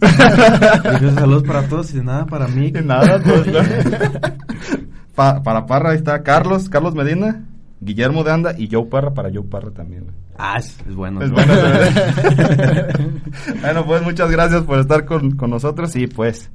[1.16, 2.72] Saludos para todos y nada para mí.
[2.72, 3.60] Nada, pues, no.
[5.16, 7.43] Pa- para Parra ahí está Carlos, Carlos Medina,
[7.82, 10.03] Guillermo de Anda y Joe Parra para Joe Parra también.
[10.03, 10.16] güey.
[10.38, 11.22] Ah, es, es bueno.
[11.22, 11.53] Es bueno.
[13.62, 16.49] bueno, pues muchas gracias por estar con, con nosotros y pues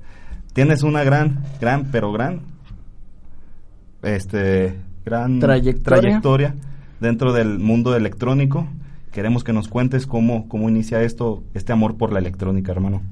[0.55, 2.41] tienes una gran, gran, pero gran,
[4.03, 6.01] este, gran Trayectoria.
[6.01, 6.55] trayectoria
[7.05, 8.67] dentro del mundo electrónico.
[9.13, 13.03] Queremos que nos cuentes cómo, cómo inicia esto, este amor por la electrónica, hermano.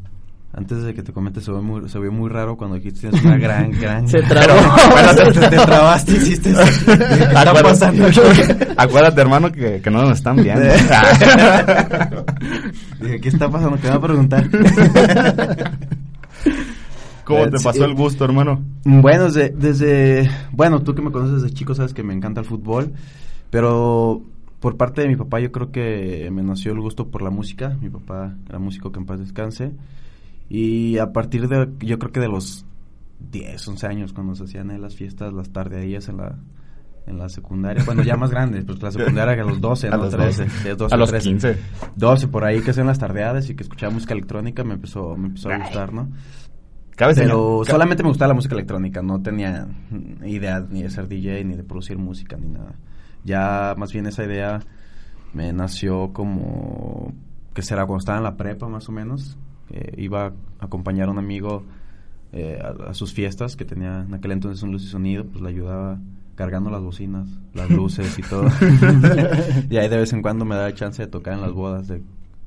[0.55, 3.25] Antes de que te comente, se ve muy, se ve muy raro cuando dijiste tienes
[3.25, 4.09] una gran, gran...
[4.09, 4.61] Se trabó.
[4.95, 6.63] Pero, te, te trabaste, hiciste eso.
[6.87, 8.07] ¿Qué está Acuérdate, pasando?
[8.77, 10.63] acuérdate, hermano, que, que no nos están viendo.
[13.01, 13.77] Dije, ¿qué está pasando?
[13.77, 14.51] ¿Qué me va a preguntar?
[17.25, 18.63] ¿Cómo te pasó el gusto, hermano?
[18.85, 20.31] Bueno, desde, desde...
[20.51, 22.93] Bueno, tú que me conoces desde chico sabes que me encanta el fútbol,
[23.53, 24.23] pero
[24.61, 27.77] por parte de mi papá yo creo que me nació el gusto por la música.
[27.83, 29.73] Mi papá era músico que en paz descanse.
[30.49, 32.65] Y a partir de, yo creo que de los
[33.31, 36.39] 10, 11 años, cuando se hacían las fiestas, las tardeadillas en la,
[37.07, 39.91] en la secundaria, bueno, ya más grandes, pues la secundaria que a los 12, A
[39.91, 40.63] no, los 13, 12.
[40.63, 41.29] sí, 12, A los 13.
[41.29, 41.57] 15.
[41.97, 45.27] 12, por ahí que hacían las tardeadas y que escuchaba música electrónica, me empezó, me
[45.27, 46.09] empezó a gustar, ¿no?
[46.97, 49.67] Cabe Pero solamente me gustaba la música electrónica, no tenía
[50.25, 52.77] idea ni de ser DJ, ni de producir música, ni nada.
[53.25, 54.61] Ya más bien esa idea
[55.33, 57.13] me nació como,
[57.55, 59.37] que será cuando estaba en la prepa más o menos,
[59.69, 61.65] que iba a acompañar a un amigo
[62.33, 65.43] eh, a, a sus fiestas, que tenía en aquel entonces un luz y sonido, pues
[65.43, 65.99] le ayudaba
[66.35, 68.49] cargando las bocinas, las luces y todo.
[69.71, 71.89] y ahí de vez en cuando me da chance de tocar en las bodas.
[71.89, 72.03] De,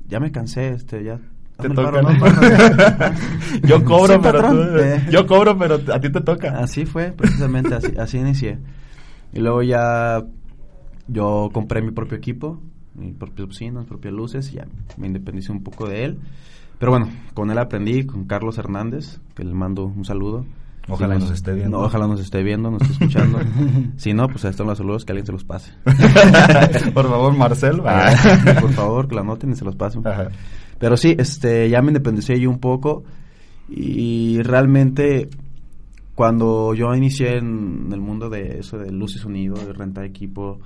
[0.08, 1.18] ya me cansé, este, ya.
[1.60, 1.90] Te toca.
[1.90, 2.10] paro, ¿no?
[3.66, 5.06] yo cobro, Sí, pero tú- Eh.
[5.10, 6.58] yo cobro, pero a ti te toca.
[6.58, 8.58] Así fue, precisamente, así, así inicié.
[9.32, 10.22] Y luego ya
[11.08, 12.60] yo compré mi propio equipo,
[12.94, 16.18] mi propia bocina, mis propias luces, y ya me independicé un poco de él.
[16.78, 20.44] Pero bueno, con él aprendí, con Carlos Hernández, que le mando un saludo.
[20.88, 21.78] Ojalá nos esté viendo.
[21.78, 23.40] no, ojalá nos esté viendo, nos esté escuchando.
[23.96, 25.72] si no, pues ahí están los saludos, que alguien se los pase.
[26.94, 27.80] Por favor, Marcel.
[27.84, 28.14] Ah,
[28.60, 30.06] por favor, que la anoten y se los pasen.
[30.06, 30.28] Ajá.
[30.78, 33.04] Pero sí, este, ya me independicé yo un poco
[33.68, 35.28] y realmente
[36.14, 40.60] cuando yo inicié en el mundo de eso de luz y sonido, de rentar equipo,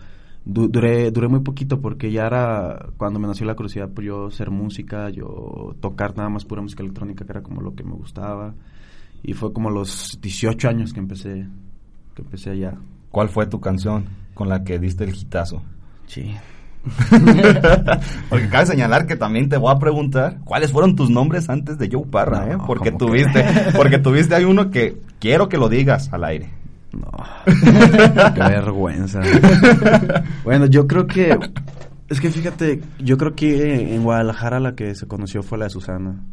[0.44, 4.26] du- duré, duré muy poquito porque ya era cuando me nació la curiosidad por yo
[4.26, 7.92] hacer música, yo tocar nada más pura música electrónica, que era como lo que me
[7.92, 8.54] gustaba.
[9.22, 11.46] Y fue como los 18 años que empecé,
[12.14, 12.74] que empecé allá.
[13.10, 15.62] ¿Cuál fue tu canción con la que diste el hitazo?
[16.06, 16.34] Sí.
[18.30, 21.88] Porque cabe señalar que también te voy a preguntar cuáles fueron tus nombres antes de
[21.92, 22.58] Joe Parra, No, ¿eh?
[22.66, 23.72] Porque ¿cómo tuviste, que?
[23.76, 26.50] porque tuviste hay uno que quiero que lo digas al aire.
[26.92, 27.10] No.
[28.34, 29.20] Qué vergüenza.
[30.44, 31.38] bueno, yo creo que.
[32.08, 35.70] Es que fíjate, yo creo que en Guadalajara la que se conoció fue la de
[35.70, 36.24] Susana.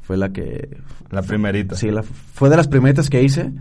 [0.00, 0.78] Fue la que.
[1.10, 1.76] La primerita.
[1.76, 3.52] Sí, la, fue de las primeritas que hice.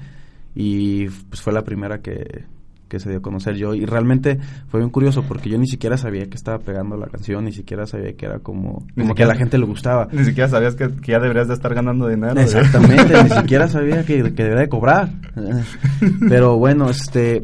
[0.56, 2.46] Y pues fue la primera que,
[2.92, 3.74] que se dio a conocer yo.
[3.74, 4.38] Y realmente
[4.68, 7.88] fue bien curioso porque yo ni siquiera sabía que estaba pegando la canción, ni siquiera
[7.88, 10.10] sabía que era como, Ni como que a la gente le gustaba.
[10.12, 12.38] Ni siquiera sabías que, que ya deberías de estar ganando dinero.
[12.38, 15.10] Exactamente, ni siquiera sabía que, que debería de cobrar.
[16.30, 17.44] Pero bueno, este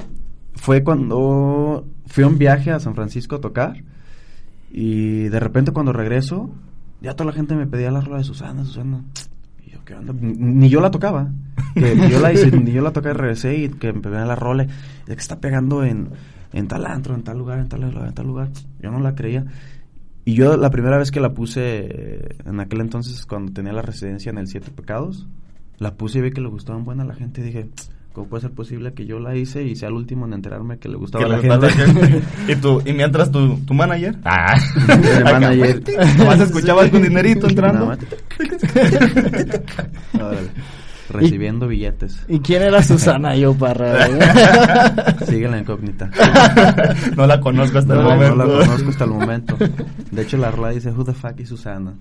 [0.56, 3.78] fue cuando fui a un viaje a San Francisco a tocar
[4.70, 6.50] y de repente cuando regreso
[7.00, 9.06] ya toda la gente me pedía la rola de Susana, Susana.
[9.72, 10.14] Yo, ¿qué onda?
[10.14, 11.32] Ni, ni yo la tocaba.
[11.74, 14.66] Que yo la hice, ni yo la regresé y que me pedían la rola.
[15.06, 16.10] que está pegando en,
[16.54, 18.50] en tal antro, en tal lugar, en tal lugar, en tal lugar.
[18.82, 19.46] Yo no la creía.
[20.26, 24.30] Y yo la primera vez que la puse, en aquel entonces, cuando tenía la residencia
[24.30, 25.28] en el Siete Pecados,
[25.78, 27.42] la puse y vi que le gustaban buena a la gente.
[27.42, 27.70] Y dije,
[28.18, 30.90] ¿cómo puede ser posible que yo la hice y sea el último en enterarme que
[30.90, 31.68] le gustaba Que la gente?
[31.68, 31.70] la
[32.02, 32.22] gente.
[32.48, 34.16] y tú, y mientras tu, tu manager.
[34.26, 34.56] Ah.
[35.18, 35.84] El manager.
[36.18, 37.86] Nomás escuchaba algún dinerito entrando.
[40.16, 40.50] Órale.
[41.10, 42.26] Recibiendo billetes.
[42.28, 44.08] ¿Y quién era Susana yo Parra?
[45.26, 46.10] Sigue la incógnita.
[47.16, 48.36] No la conozco hasta el No, momento.
[48.36, 49.58] No la conozco hasta el momento.
[50.12, 51.94] De hecho, la rola dice, Who the fuck is Susana?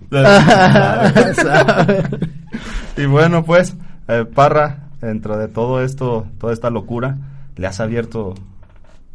[2.97, 3.77] y bueno, pues,
[4.09, 7.17] eh, Parra, dentro de todo esto, toda esta locura,
[7.55, 8.33] le has abierto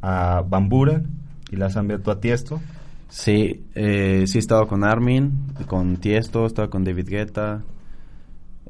[0.01, 1.07] a Bamburen
[1.51, 2.61] y le has abierto a Tiesto.
[3.09, 5.33] Sí, eh, sí he estado con Armin,
[5.67, 7.61] con Tiesto, he estado con David Guetta,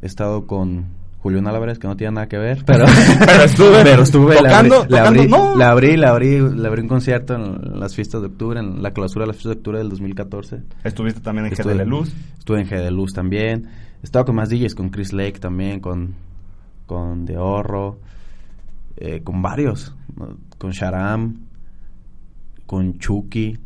[0.00, 0.86] he estado con
[1.18, 2.84] Julián Álvarez, que no tiene nada que ver, pero,
[3.20, 5.56] Pero estuve pero estuve, le abrí- tocando- le abrí, tocando, no.
[5.56, 8.90] le abrí, le abrí, le abrí un concierto en las fiestas de octubre, en la
[8.90, 10.62] clausura de las fiestas de octubre del 2014.
[10.82, 12.12] Estuviste también en Estuve- GDL Luz.
[12.38, 13.68] Estuve en GD Luz también.
[14.02, 16.16] He estado con más DJs, con Chris Lake también, con,
[16.92, 17.98] con De Horro,
[18.96, 20.36] eh, con varios, ¿no?
[20.58, 21.34] con Sharam,
[22.66, 23.58] con Chucky.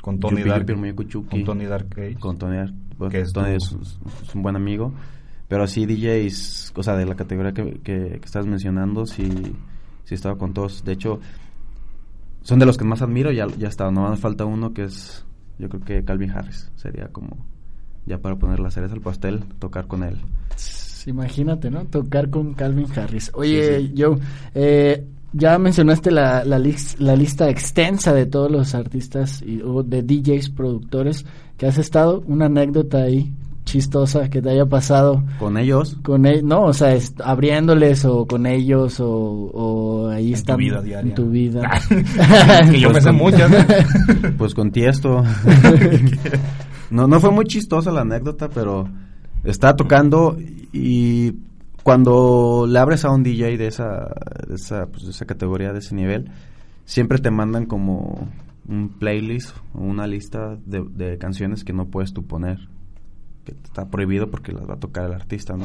[0.00, 0.66] Con Tony Dark-
[1.08, 1.28] Chucky.
[1.28, 2.18] con Tony Dark.
[2.18, 2.72] Con Tony Dark.
[2.96, 3.76] bueno, Que es Tony es,
[4.22, 4.92] es un buen amigo.
[5.48, 9.28] Pero sí, DJs, o sea, de la categoría que, que, que estás mencionando, sí,
[10.04, 10.84] sí he estado con todos.
[10.84, 11.20] De hecho,
[12.42, 13.90] son de los que más admiro, ya, ya está.
[13.90, 15.26] No más falta uno que es,
[15.58, 16.70] yo creo que Calvin Harris.
[16.76, 17.36] Sería como,
[18.06, 20.18] ya para poner la cereza al pastel, tocar con él.
[21.06, 21.84] Imagínate, ¿no?
[21.84, 23.30] Tocar con Calvin Harris.
[23.34, 24.18] Oye, Joe,
[24.54, 29.82] eh, ya mencionaste la, la, lis- la lista extensa de todos los artistas y, o
[29.82, 31.24] de DJs, productores
[31.56, 32.22] que has estado.
[32.26, 33.32] Una anécdota ahí
[33.64, 35.22] chistosa que te haya pasado.
[35.38, 35.96] ¿Con ellos?
[36.02, 40.56] Con ellos, no, o sea, es- abriéndoles o con ellos o, o ahí En tu
[40.56, 41.08] vida diaria.
[41.08, 41.70] En tu vida.
[42.70, 43.56] Que yo me sé con- muchas, ¿no?
[44.36, 45.22] Pues con Tiesto.
[46.90, 48.88] no, no fue muy chistosa la anécdota, pero
[49.44, 50.36] estaba tocando
[50.72, 51.34] y
[51.82, 54.08] cuando le abres a un DJ de esa,
[54.46, 56.30] de esa, pues, de esa categoría, de ese nivel,
[56.84, 58.28] siempre te mandan como
[58.68, 62.58] un playlist o una lista de, de canciones que no puedes tú poner.
[63.44, 65.64] Que está prohibido porque las va a tocar el artista, ¿no?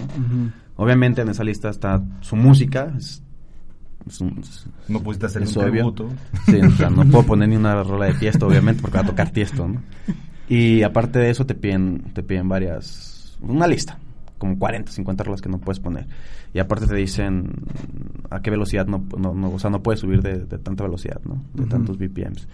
[0.78, 2.94] Obviamente en esa lista está su música.
[2.98, 3.22] Es,
[4.08, 5.72] es un- es- No pudiste hacer es un obvio.
[5.94, 6.10] tributo.
[6.46, 9.08] Sí, o sea, no puedo poner ni una rola de tiesto, obviamente, porque va a
[9.08, 9.82] tocar tiesto, ¿no?
[10.48, 13.15] Y aparte de eso te piden, te piden varias,
[13.48, 13.98] una lista,
[14.38, 16.06] como 40, 50 rolas que no puedes poner.
[16.54, 17.52] Y aparte te dicen
[18.30, 21.22] a qué velocidad no, no, no- o sea, no puedes subir de, de tanta velocidad,
[21.26, 21.42] ¿no?
[21.54, 22.48] De tantos BPMs.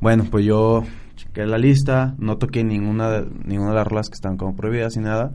[0.00, 0.84] Bueno, pues yo
[1.16, 4.96] chequé la lista, no toqué ninguna, de- ninguna de las rolas que estaban como prohibidas
[4.96, 5.32] ni nada.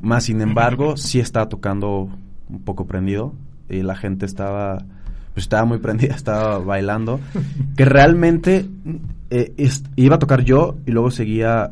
[0.00, 2.08] Más sin embargo, sí estaba tocando
[2.48, 3.34] un poco prendido
[3.68, 4.78] y la gente estaba,
[5.34, 7.20] pues estaba muy prendida, estaba bailando,
[7.76, 8.68] que realmente
[9.30, 9.54] eh,
[9.96, 11.70] iba a tocar yo y luego seguía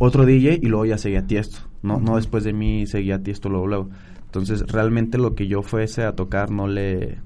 [0.00, 3.66] otro DJ y luego ya seguía Tiesto, no, no después de mí seguía Tiesto luego,
[3.68, 3.90] luego.
[4.24, 7.18] Entonces realmente lo que yo fuese a tocar no le,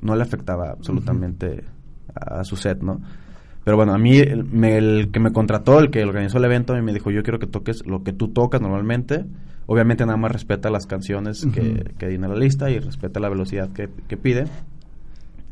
[0.00, 1.64] no le afectaba absolutamente
[2.14, 3.00] a, a su set, ¿no?
[3.64, 6.72] Pero bueno, a mí el, me- el que me contrató, el que organizó el evento,
[6.74, 9.24] a mí me dijo, yo quiero que toques lo que tú tocas normalmente.
[9.66, 13.70] Obviamente nada más respeta las canciones que, que en la lista y respeta la velocidad
[13.72, 14.44] que, que pide.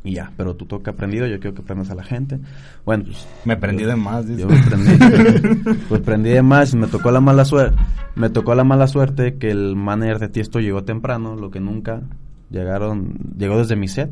[0.05, 2.41] Y ya, pero tú toca aprendido, yo quiero que aprendas a la gente.
[2.85, 3.27] Bueno, pues...
[3.45, 4.43] Me prendí de más, dice.
[4.43, 7.77] Yo me prendí, pues prendí de más me tocó la mala suerte.
[8.17, 12.03] Me tocó la mala suerte que el manager de Tiesto llegó temprano, lo que nunca
[12.51, 14.11] llegaron, llegó desde mi set,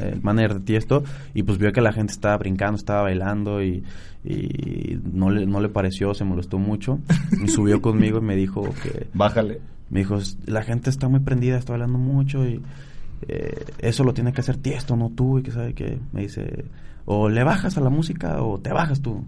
[0.00, 3.84] el manager de Tiesto, y pues vio que la gente estaba brincando, estaba bailando y,
[4.24, 6.98] y no le, no le pareció, se molestó mucho.
[7.42, 9.06] Y subió conmigo y me dijo que...
[9.14, 9.60] Bájale.
[9.90, 12.60] Me dijo, la gente está muy prendida, está bailando mucho y
[13.28, 16.64] eh, eso lo tiene que hacer Tiesto, no tú, y que sabe que me dice,
[17.04, 19.24] o le bajas a la música o te bajas tú.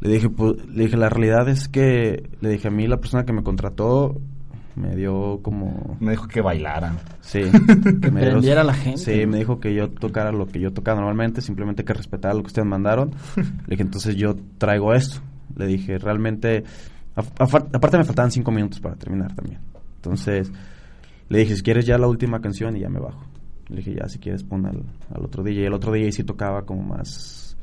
[0.00, 3.24] Le dije, pues, le dije, la realidad es que, le dije a mí, la persona
[3.24, 4.20] que me contrató
[4.74, 5.96] me dio como...
[6.00, 6.98] Me dijo que bailaran.
[7.22, 7.40] Sí.
[8.02, 8.98] Que me dio- prendiera la gente.
[9.00, 12.42] Sí, me dijo que yo tocara lo que yo tocaba normalmente, simplemente que respetara lo
[12.42, 13.12] que ustedes mandaron.
[13.36, 15.20] le dije, entonces yo traigo esto.
[15.56, 16.64] Le dije, realmente...
[17.16, 19.60] a- aparte me faltaban cinco minutos para terminar también.
[19.96, 20.52] Entonces,
[21.28, 23.22] le dije, si quieres ya la última canción y ya me bajo.
[23.68, 25.66] Le dije, ya, si quieres pon al, al otro DJ.
[25.66, 27.56] El otro DJ sí tocaba como más...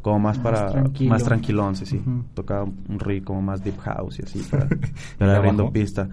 [0.00, 0.70] Como más, Más para...
[0.70, 1.10] tranquilo.
[1.10, 2.02] Más tranquilón, sí, sí.
[2.34, 6.08] Tocaba un rig como más deep house y así para, ¿Y para pista.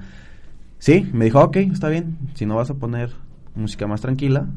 [0.78, 2.18] Sí, me dijo, ok, está bien.
[2.34, 3.12] Si no vas a poner
[3.54, 4.48] música más tranquila,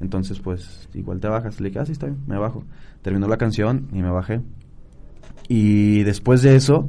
[0.00, 1.60] entonces pues igual te bajas.
[1.60, 2.64] Le dije, ah, sí, está bien, me bajo.
[3.02, 4.42] Terminó la canción y me bajé.
[5.48, 6.86] Y después de eso,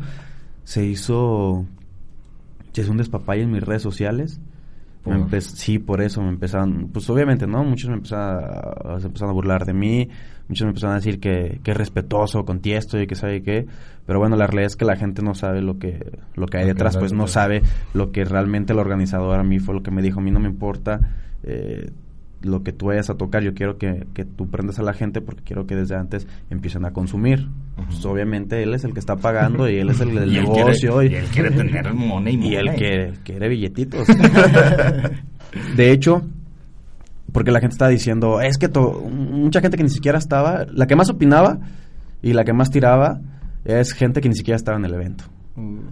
[0.63, 1.65] se hizo,
[2.73, 4.39] se hizo un despapalle en mis redes sociales.
[5.05, 7.63] Por- sí, por eso me empezaron, pues obviamente, ¿no?
[7.63, 10.09] Muchos me empezaron a, se empezaron a burlar de mí,
[10.47, 13.65] muchos me empezaron a decir que, que es respetuoso con Tiesto y que sabe qué,
[14.05, 16.65] pero bueno, la realidad es que la gente no sabe lo que, lo que hay
[16.65, 17.61] detrás, pues no sabe
[17.93, 20.39] lo que realmente el organizador a mí fue lo que me dijo, a mí no
[20.39, 20.99] me importa
[21.43, 21.89] eh,
[22.45, 25.19] lo que tú vayas a tocar, yo quiero que, que tú prendas a la gente
[25.21, 27.49] porque quiero que desde antes empiecen a consumir.
[27.75, 30.99] Pues obviamente él es el que está pagando y él es el del Y negocio.
[30.99, 32.79] quiere- y él quiere tener money, Y él money.
[32.79, 34.07] que quiere billetitos.
[35.75, 36.21] de hecho,
[37.31, 40.95] porque la gente está diciendo, es que mucha gente que ni siquiera estaba, la que
[40.95, 41.59] más opinaba
[42.21, 43.19] y la que más tiraba
[43.65, 45.25] es gente que ni siquiera estaba en el evento.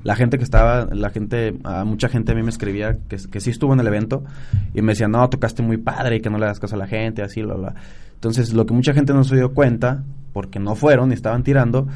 [0.03, 3.39] La gente que estaba, la gente, a mucha gente a mí me escribía que, que
[3.39, 4.23] sí estuvo en el evento
[4.73, 6.87] y me decía, no, tocaste muy padre y que no le das caso a la
[6.87, 7.75] gente, así, bla, bla.
[8.15, 10.03] Entonces, lo que mucha gente no se dio cuenta,
[10.33, 11.87] porque no fueron y estaban tirando,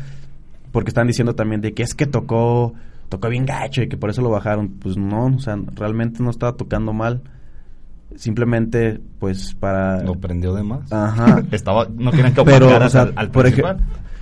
[0.72, 2.74] porque están diciendo también de que es que tocó,
[3.10, 4.70] tocó bien gacho y que por eso lo bajaron.
[4.80, 7.22] Pues no, o sea, realmente no estaba tocando mal.
[8.16, 10.04] Simplemente, pues para...
[10.04, 10.92] Lo prendió de más.
[10.92, 11.44] Ajá.
[11.52, 13.78] Estaba, no querían que Pero, opacaras o sea, al, al por ejemplo,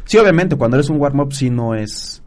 [0.06, 2.22] sí, obviamente, cuando eres un warm-up, sí no es,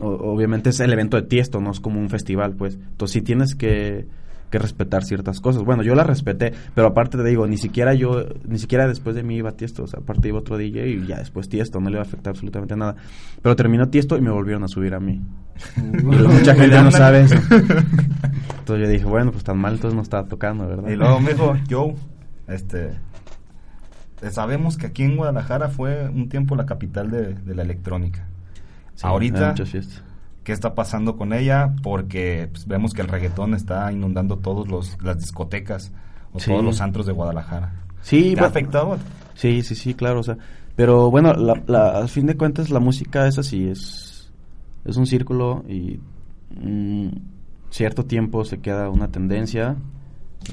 [0.00, 2.74] obviamente es el evento de Tiesto, no es como un festival, pues.
[2.74, 4.06] Entonces sí tienes que,
[4.52, 5.64] que respetar ciertas cosas.
[5.64, 9.22] Bueno, yo las respeté, pero aparte te digo, ni siquiera yo, ni siquiera después de
[9.22, 11.94] mí iba Tiesto, o sea, aparte iba otro DJ y ya después Tiesto, no le
[11.94, 12.94] iba a afectar absolutamente nada.
[13.40, 15.20] Pero terminó Tiesto y me volvieron a subir a mí.
[15.76, 17.34] Y mucha gente no sabe eso.
[18.58, 20.88] Entonces yo dije, bueno, pues tan mal entonces no estaba tocando, ¿verdad?
[20.88, 21.94] Y luego me dijo, Joe,
[22.46, 22.90] este,
[24.22, 28.28] eh, sabemos que aquí en Guadalajara fue un tiempo la capital de, de la electrónica.
[29.02, 29.54] Sí, Ahorita.
[30.44, 31.74] ¿qué está pasando con ella?
[31.82, 35.92] Porque pues, vemos que el reggaetón está inundando todos los las discotecas
[36.32, 36.50] o Sí.
[36.50, 37.72] todos los antros de Guadalajara.
[38.02, 38.98] Sí, ¿Te ha afectado?
[39.34, 40.36] Sí, sí, sí, claro, o sea,
[40.76, 44.30] pero bueno, la, la- al fin de cuentas la música es así, es,
[44.84, 46.00] es un círculo y
[46.56, 47.08] mm,
[47.70, 49.76] cierto tiempo se queda una tendencia,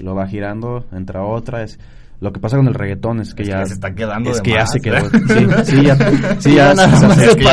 [0.01, 1.79] lo va girando, entra otra, es
[2.21, 4.43] lo que pasa con el reggaetón es que Es ya se está quedando es de
[4.43, 5.95] que ya se quedó, sí, sí, ya,
[6.39, 7.43] sí, Ya sí, se sí se, que-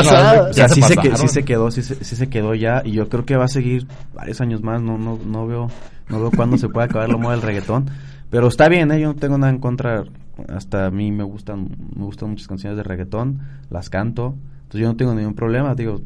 [1.11, 1.17] pasaron.
[1.17, 3.49] sí se quedó, sí se, sí se quedó ya y yo creo que va a
[3.49, 5.69] seguir varios años más, no, no, no veo,
[6.09, 7.89] no veo cuándo se puede acabar la moda del reggaetón,
[8.31, 9.01] pero está bien, ¿eh?
[9.01, 10.05] yo no tengo nada en contra,
[10.49, 13.41] hasta a mí me gustan, me gustan muchas canciones de reggaetón,
[13.71, 16.01] las canto, entonces yo no tengo ningún problema, digo,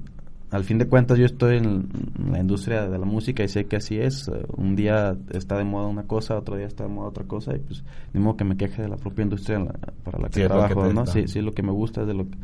[0.50, 1.88] al fin de cuentas yo estoy en,
[2.30, 5.64] la industria de la música y sé que así es, eh, un día está de
[5.64, 8.44] moda una cosa, otro día está de moda otra cosa y pues ni modo que
[8.44, 9.74] me queje de la propia industria en la-
[10.04, 11.02] para la que Sí, trabajo, ¿no?
[11.04, 11.12] está.
[11.12, 12.36] Sí, sí, lo que me gusta, es de lo que,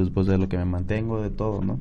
[0.00, 1.80] después de lo que me mantengo, de todo, ¿no?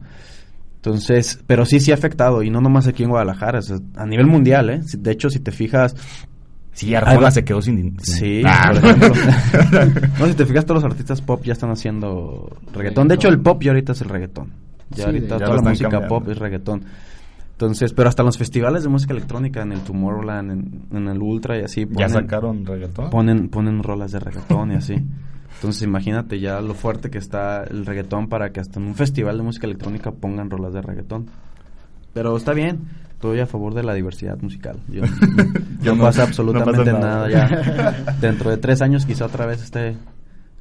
[0.77, 4.05] Entonces, pero sí, sí ha afectado, y no nomás aquí en Guadalajara, o sea, a
[4.05, 4.81] nivel mundial, ¿eh?
[4.97, 5.95] De hecho, si te fijas...
[6.73, 7.99] Sí, Arjona se quedó sin...
[7.99, 8.71] Sí, Ah.
[8.73, 9.13] por ejemplo.
[10.19, 13.07] no, si te fijas, todos los artistas pop ya están haciendo reggaetón.
[13.07, 14.49] De hecho, el pop ya ahorita es el reggaetón.
[14.91, 16.19] Ya Sí, ahorita ya toda la música cambiando.
[16.19, 16.83] pop es reggaetón.
[17.51, 21.57] Entonces, pero hasta los festivales de música electrónica, en el Tomorrowland, en, en el Ultra
[21.59, 21.87] y así.
[21.91, 23.09] ¿Ya sacaron reggaetón?
[23.09, 24.95] Ponen, ponen rolas de reggaetón y así.
[25.55, 29.37] Entonces, imagínate ya lo fuerte que está el reggaetón para que hasta en un festival
[29.37, 31.27] de música electrónica pongan rolas de reggaetón.
[32.13, 32.81] Pero está bien,
[33.13, 34.79] estoy a favor de la diversidad musical.
[34.89, 35.03] Yo,
[35.81, 37.27] Yo no, pasa no absolutamente pasa nada.
[37.27, 37.29] nada.
[37.29, 38.15] ya.
[38.21, 39.95] Dentro de tres años quizá otra vez esté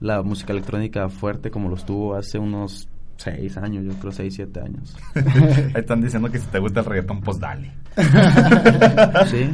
[0.00, 2.88] la música electrónica fuerte como lo estuvo hace unos
[3.22, 4.96] seis años, yo creo seis, siete años.
[5.14, 7.70] Ahí están diciendo que si te gusta el reggaetón, pues dale.
[9.26, 9.50] Sí.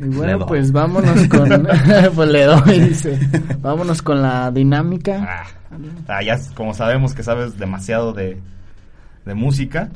[0.00, 1.48] Y bueno, pues vámonos con...
[2.14, 3.18] pues le doy, dice.
[3.60, 5.44] Vámonos con la dinámica.
[6.08, 8.40] Ah, ya s- como sabemos que sabes demasiado de,
[9.26, 9.88] de música,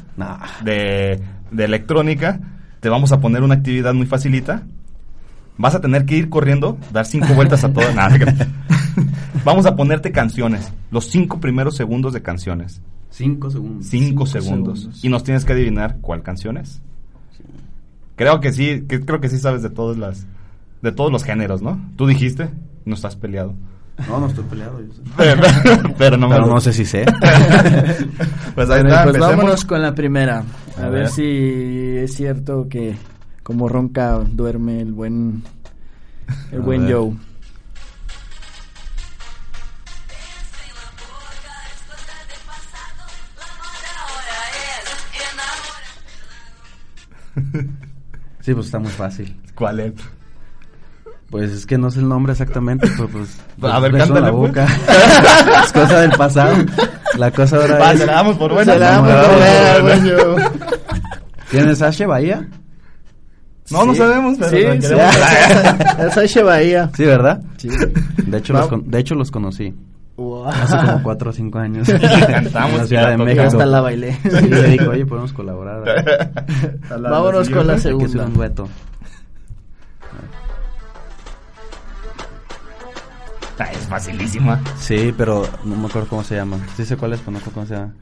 [0.65, 1.21] de,
[1.51, 2.39] de electrónica,
[2.81, 4.63] te vamos a poner una actividad muy facilita.
[5.59, 7.95] Vas a tener que ir corriendo, dar cinco vueltas a todas.
[8.19, 8.49] Creas.
[9.45, 12.81] vamos a ponerte canciones, los cinco primeros segundos de canciones.
[13.11, 13.87] Cinco segundos.
[13.87, 14.79] Cinco, Cinco segundos.
[14.81, 15.05] segundos.
[15.05, 16.81] Y nos tienes que adivinar cuál canción es.
[18.17, 20.27] Creo que sí, que, creo que sí sabes de todas las,
[20.81, 21.81] de todos los géneros, ¿no?
[21.97, 22.51] Tú dijiste,
[22.85, 23.55] no estás peleado.
[24.09, 24.81] No, no estoy peleado.
[24.81, 25.03] yo sé.
[25.17, 25.43] Pero,
[25.99, 27.05] pero no, Pero no sé si sé.
[28.55, 30.43] pues ahí Bueno, está, pues vámonos con la primera.
[30.79, 31.01] A, A ver.
[31.03, 31.09] ver.
[31.09, 32.95] si es cierto que
[33.43, 35.43] como ronca duerme el buen
[36.51, 36.95] el A buen ver.
[36.95, 37.17] Joe.
[48.41, 49.41] Sí, pues está muy fácil.
[49.55, 49.93] ¿Cuál es?
[51.31, 53.39] Pues es que no sé el nombre exactamente, pero pues...
[53.63, 54.49] A ver, cántale, la pues.
[54.49, 54.67] boca.
[55.65, 56.57] es cosa del pasado.
[57.17, 58.01] La cosa ahora Va, es...
[58.01, 58.73] se la damos por buena.
[58.75, 60.51] Se la damos por buena.
[61.51, 62.47] ¿Tienes Ashe Bahía?
[63.71, 63.99] No, no Sí.
[63.99, 65.99] sabemos, pero Sí, la sí, queremos.
[66.09, 66.91] es Sasha Bahía.
[66.97, 67.43] Sí, ¿verdad?
[67.57, 67.69] Sí.
[68.27, 69.75] De hecho, los, con- de hecho los conocí.
[70.17, 70.47] Wow.
[70.49, 71.89] Hace como cuatro o cinco años.
[71.89, 73.17] Y la cantamos En la y Ciudad la de.
[73.19, 73.43] México.
[73.45, 74.19] Hasta la bailé.
[74.23, 76.33] Sí, le dijo, oye, podemos colaborar.
[77.01, 78.27] Vámonos con la segunda.
[78.27, 78.69] un dueto.
[83.59, 84.61] Ah, es facilísima.
[84.79, 86.59] Sí, pero no me acuerdo cómo se llama.
[86.77, 87.93] Sí sé cuál es, pero no me acuerdo cómo se llama.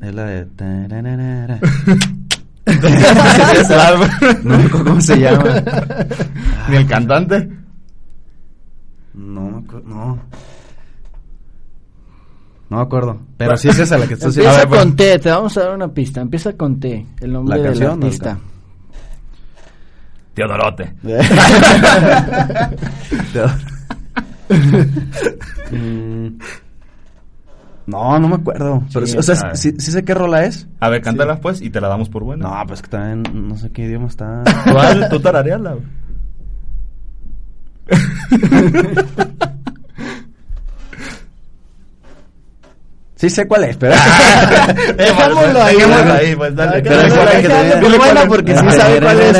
[0.00, 2.25] Es la de...
[2.66, 5.62] no me acuerdo cómo se llama.
[6.68, 7.48] Ni el cantante.
[9.14, 10.18] No me acuerdo, no.
[12.68, 13.20] No me acuerdo.
[13.36, 14.50] Pero sí es esa la que estoy diciendo.
[14.50, 16.20] Empieza con T, te vamos a dar una pista.
[16.20, 18.38] Empieza con T, el nombre ¿La del canción o el artista.
[20.34, 20.94] Teodorote.
[25.72, 26.38] Mm,
[27.86, 28.82] no, no me acuerdo.
[28.92, 30.66] Pero, Sí, sí, o sea, sí, sí sé qué rola es.
[30.80, 32.48] A ver, cántala pues y te la damos por buena.
[32.48, 34.42] No, pues que también no sé qué idioma está.
[34.64, 35.76] Tú, haz- tú tarareala.
[43.14, 43.94] Sí sé cuál es, pero...
[44.98, 46.82] Dejémoslo ahí, dejémoslo ahí, pues dale.
[46.82, 47.96] Dile es cuál la es.
[47.96, 48.26] cuál es.
[48.26, 49.34] porque sí sabe cuál es.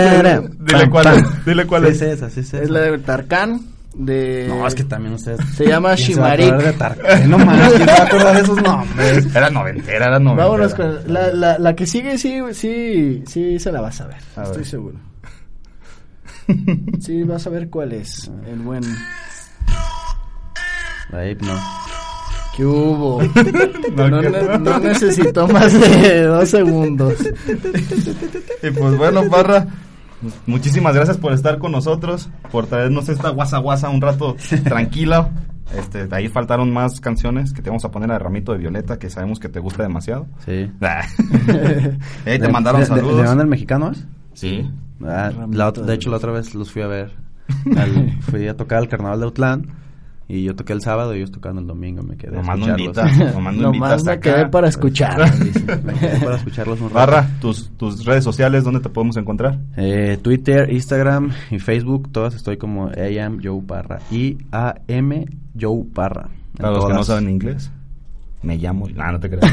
[0.64, 1.44] Dile cuál es.
[1.44, 1.99] Dile cuál Sí es.
[1.99, 2.72] sé esa, sí sé Es esa.
[2.72, 3.61] la de Tarkan.
[3.99, 4.44] De...
[4.49, 5.40] No, es que también ustedes...
[5.55, 7.26] Se llama ¿Quién se va a Shimarik.
[7.26, 9.34] No mames, ¿quién se va a acordar de esos nombres?
[9.34, 10.47] Era noventera, era noventera.
[10.49, 14.16] Vámonos con la, la, la que sigue, sí, sí, sí se la vas a ver.
[14.36, 14.66] A estoy ver.
[14.66, 14.99] seguro.
[17.01, 18.30] Sí, vas a ver cuál es.
[18.47, 18.82] El buen.
[21.12, 21.59] Ahí, no.
[22.57, 23.22] ¿Qué hubo?
[23.97, 27.14] No, No, no necesitó más de dos segundos.
[28.62, 29.66] Y pues bueno, Parra,
[30.46, 35.30] muchísimas gracias por estar con nosotros, por traernos esta guasa guasa un rato tranquila.
[35.76, 38.98] Este, de ahí faltaron más canciones que te vamos a poner a Ramito de Violeta,
[39.00, 40.26] que sabemos que te gusta demasiado.
[40.44, 40.70] Sí.
[42.24, 43.16] Te De- mandaron de- saludos.
[43.16, 44.06] ¿De banda el mexicano es?
[44.34, 44.70] Sí.
[45.04, 47.12] Ah, la otra- de hecho, la otra vez los fui a ver.
[47.76, 49.66] Al- fui a tocar al carnaval de Autlán.
[50.29, 52.03] Y yo toqué el sábado y ellos tocaron el domingo.
[52.03, 53.35] Me quedé Nomás a no escucharlos.
[53.35, 54.18] nomás no me acá.
[54.20, 55.20] quedé para escuchar.
[55.85, 56.95] Me quedé para escucharlos un rato.
[56.99, 59.61] Barra, tus, tus redes sociales, ¿dónde te podemos encontrar?
[59.77, 64.01] Eh, Twitter, Instagram y Facebook, todas estoy como AM Joe Parra.
[64.11, 65.27] I-A-M
[65.61, 66.29] Joe Parra.
[66.59, 67.70] Para los que no saben inglés,
[68.43, 68.89] me llamo.
[68.99, 69.45] Ah, no te creas.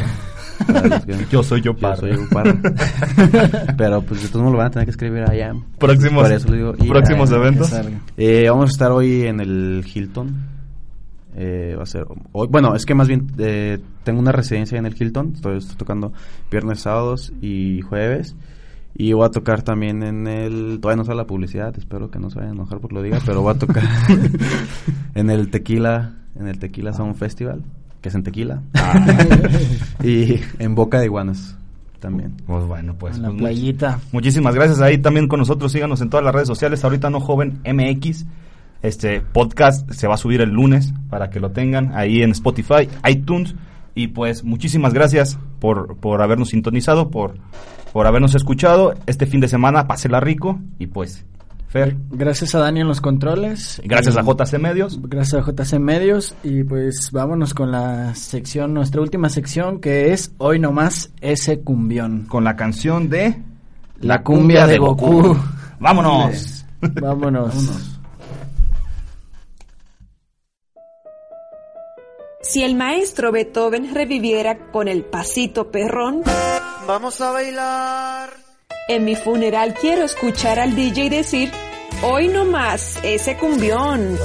[1.05, 1.97] Que- Yo soy yo Parra.
[1.97, 2.55] soy Joe Parra.
[3.77, 5.63] Pero pues de todos modos lo van a tener que escribir I am.
[5.77, 7.41] Próximos- Por eso digo I próximos am.
[7.41, 7.71] eventos.
[8.17, 10.52] Eh, vamos a estar hoy en el Hilton.
[11.35, 14.85] Eh, va a ser hoy, bueno, es que más bien eh, tengo una residencia en
[14.85, 15.33] el Hilton.
[15.35, 16.13] Estoy, estoy tocando
[16.51, 18.35] viernes, sábados y jueves.
[18.95, 20.79] Y voy a tocar también en el.
[20.79, 23.19] Todavía no sale la publicidad, espero que no se vayan a enojar por lo diga,
[23.25, 23.83] pero voy a tocar
[25.15, 27.63] en el Tequila, en el Tequila Sound Festival,
[28.01, 28.61] que es en Tequila.
[30.03, 31.57] y en Boca de Iguanas
[31.99, 32.33] también.
[32.45, 33.15] Pues bueno, pues.
[33.15, 33.99] En la pues, playita.
[34.11, 35.71] Muchísimas gracias ahí también con nosotros.
[35.71, 36.83] Síganos en todas las redes sociales.
[36.83, 38.25] Ahorita no joven MX.
[38.83, 42.87] Este podcast se va a subir el lunes para que lo tengan ahí en Spotify,
[43.09, 43.55] iTunes,
[43.95, 47.35] Y pues muchísimas gracias por, por habernos sintonizado, por,
[47.93, 48.93] por habernos escuchado.
[49.05, 51.25] Este fin de semana, pásela rico y pues,
[51.69, 51.95] Fer.
[52.11, 53.81] Gracias a Dani en los controles.
[53.85, 54.99] Gracias Y- a JC Medios.
[55.01, 56.35] Gracias a JC Medios.
[56.43, 62.25] Y pues vámonos con la sección, nuestra última sección, que es Hoy Nomás ese cumbión.
[62.27, 63.41] Con la canción de...
[64.01, 65.35] La cumbia de Goku.
[65.79, 66.65] Vámonos.
[67.01, 67.99] Vámonos.
[72.53, 76.21] Si el maestro Beethoven reviviera con el pasito perrón,
[76.85, 78.29] Vamos a bailar.
[78.89, 81.51] en mi funeral quiero escuchar al DJ decir,
[82.03, 84.19] hoy no más ese cumbión.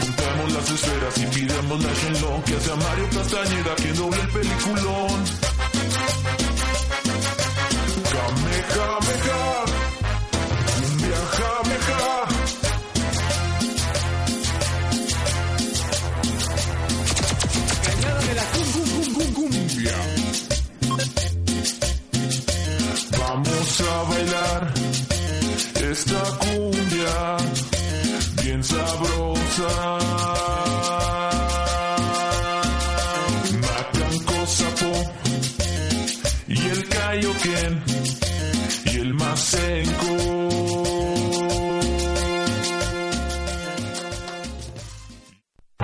[0.00, 4.28] Juntamos las esferas y pidamos la Shenlong que hace a Mario Castañeda quien doble el
[4.28, 5.07] peliculón.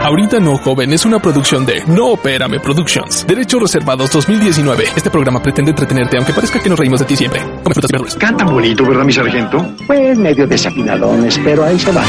[0.04, 3.26] Ahorita no, joven, es una producción de No Opérame Productions.
[3.26, 4.84] Derechos reservados 2019.
[4.94, 7.40] Este programa pretende entretenerte, aunque parezca que nos reímos de ti siempre.
[7.40, 8.14] Come frutas y verduras.
[8.16, 9.66] Cantan bonito, ¿verdad, mi sargento?
[9.86, 12.02] Pues medio desafinadones, pero ahí se va.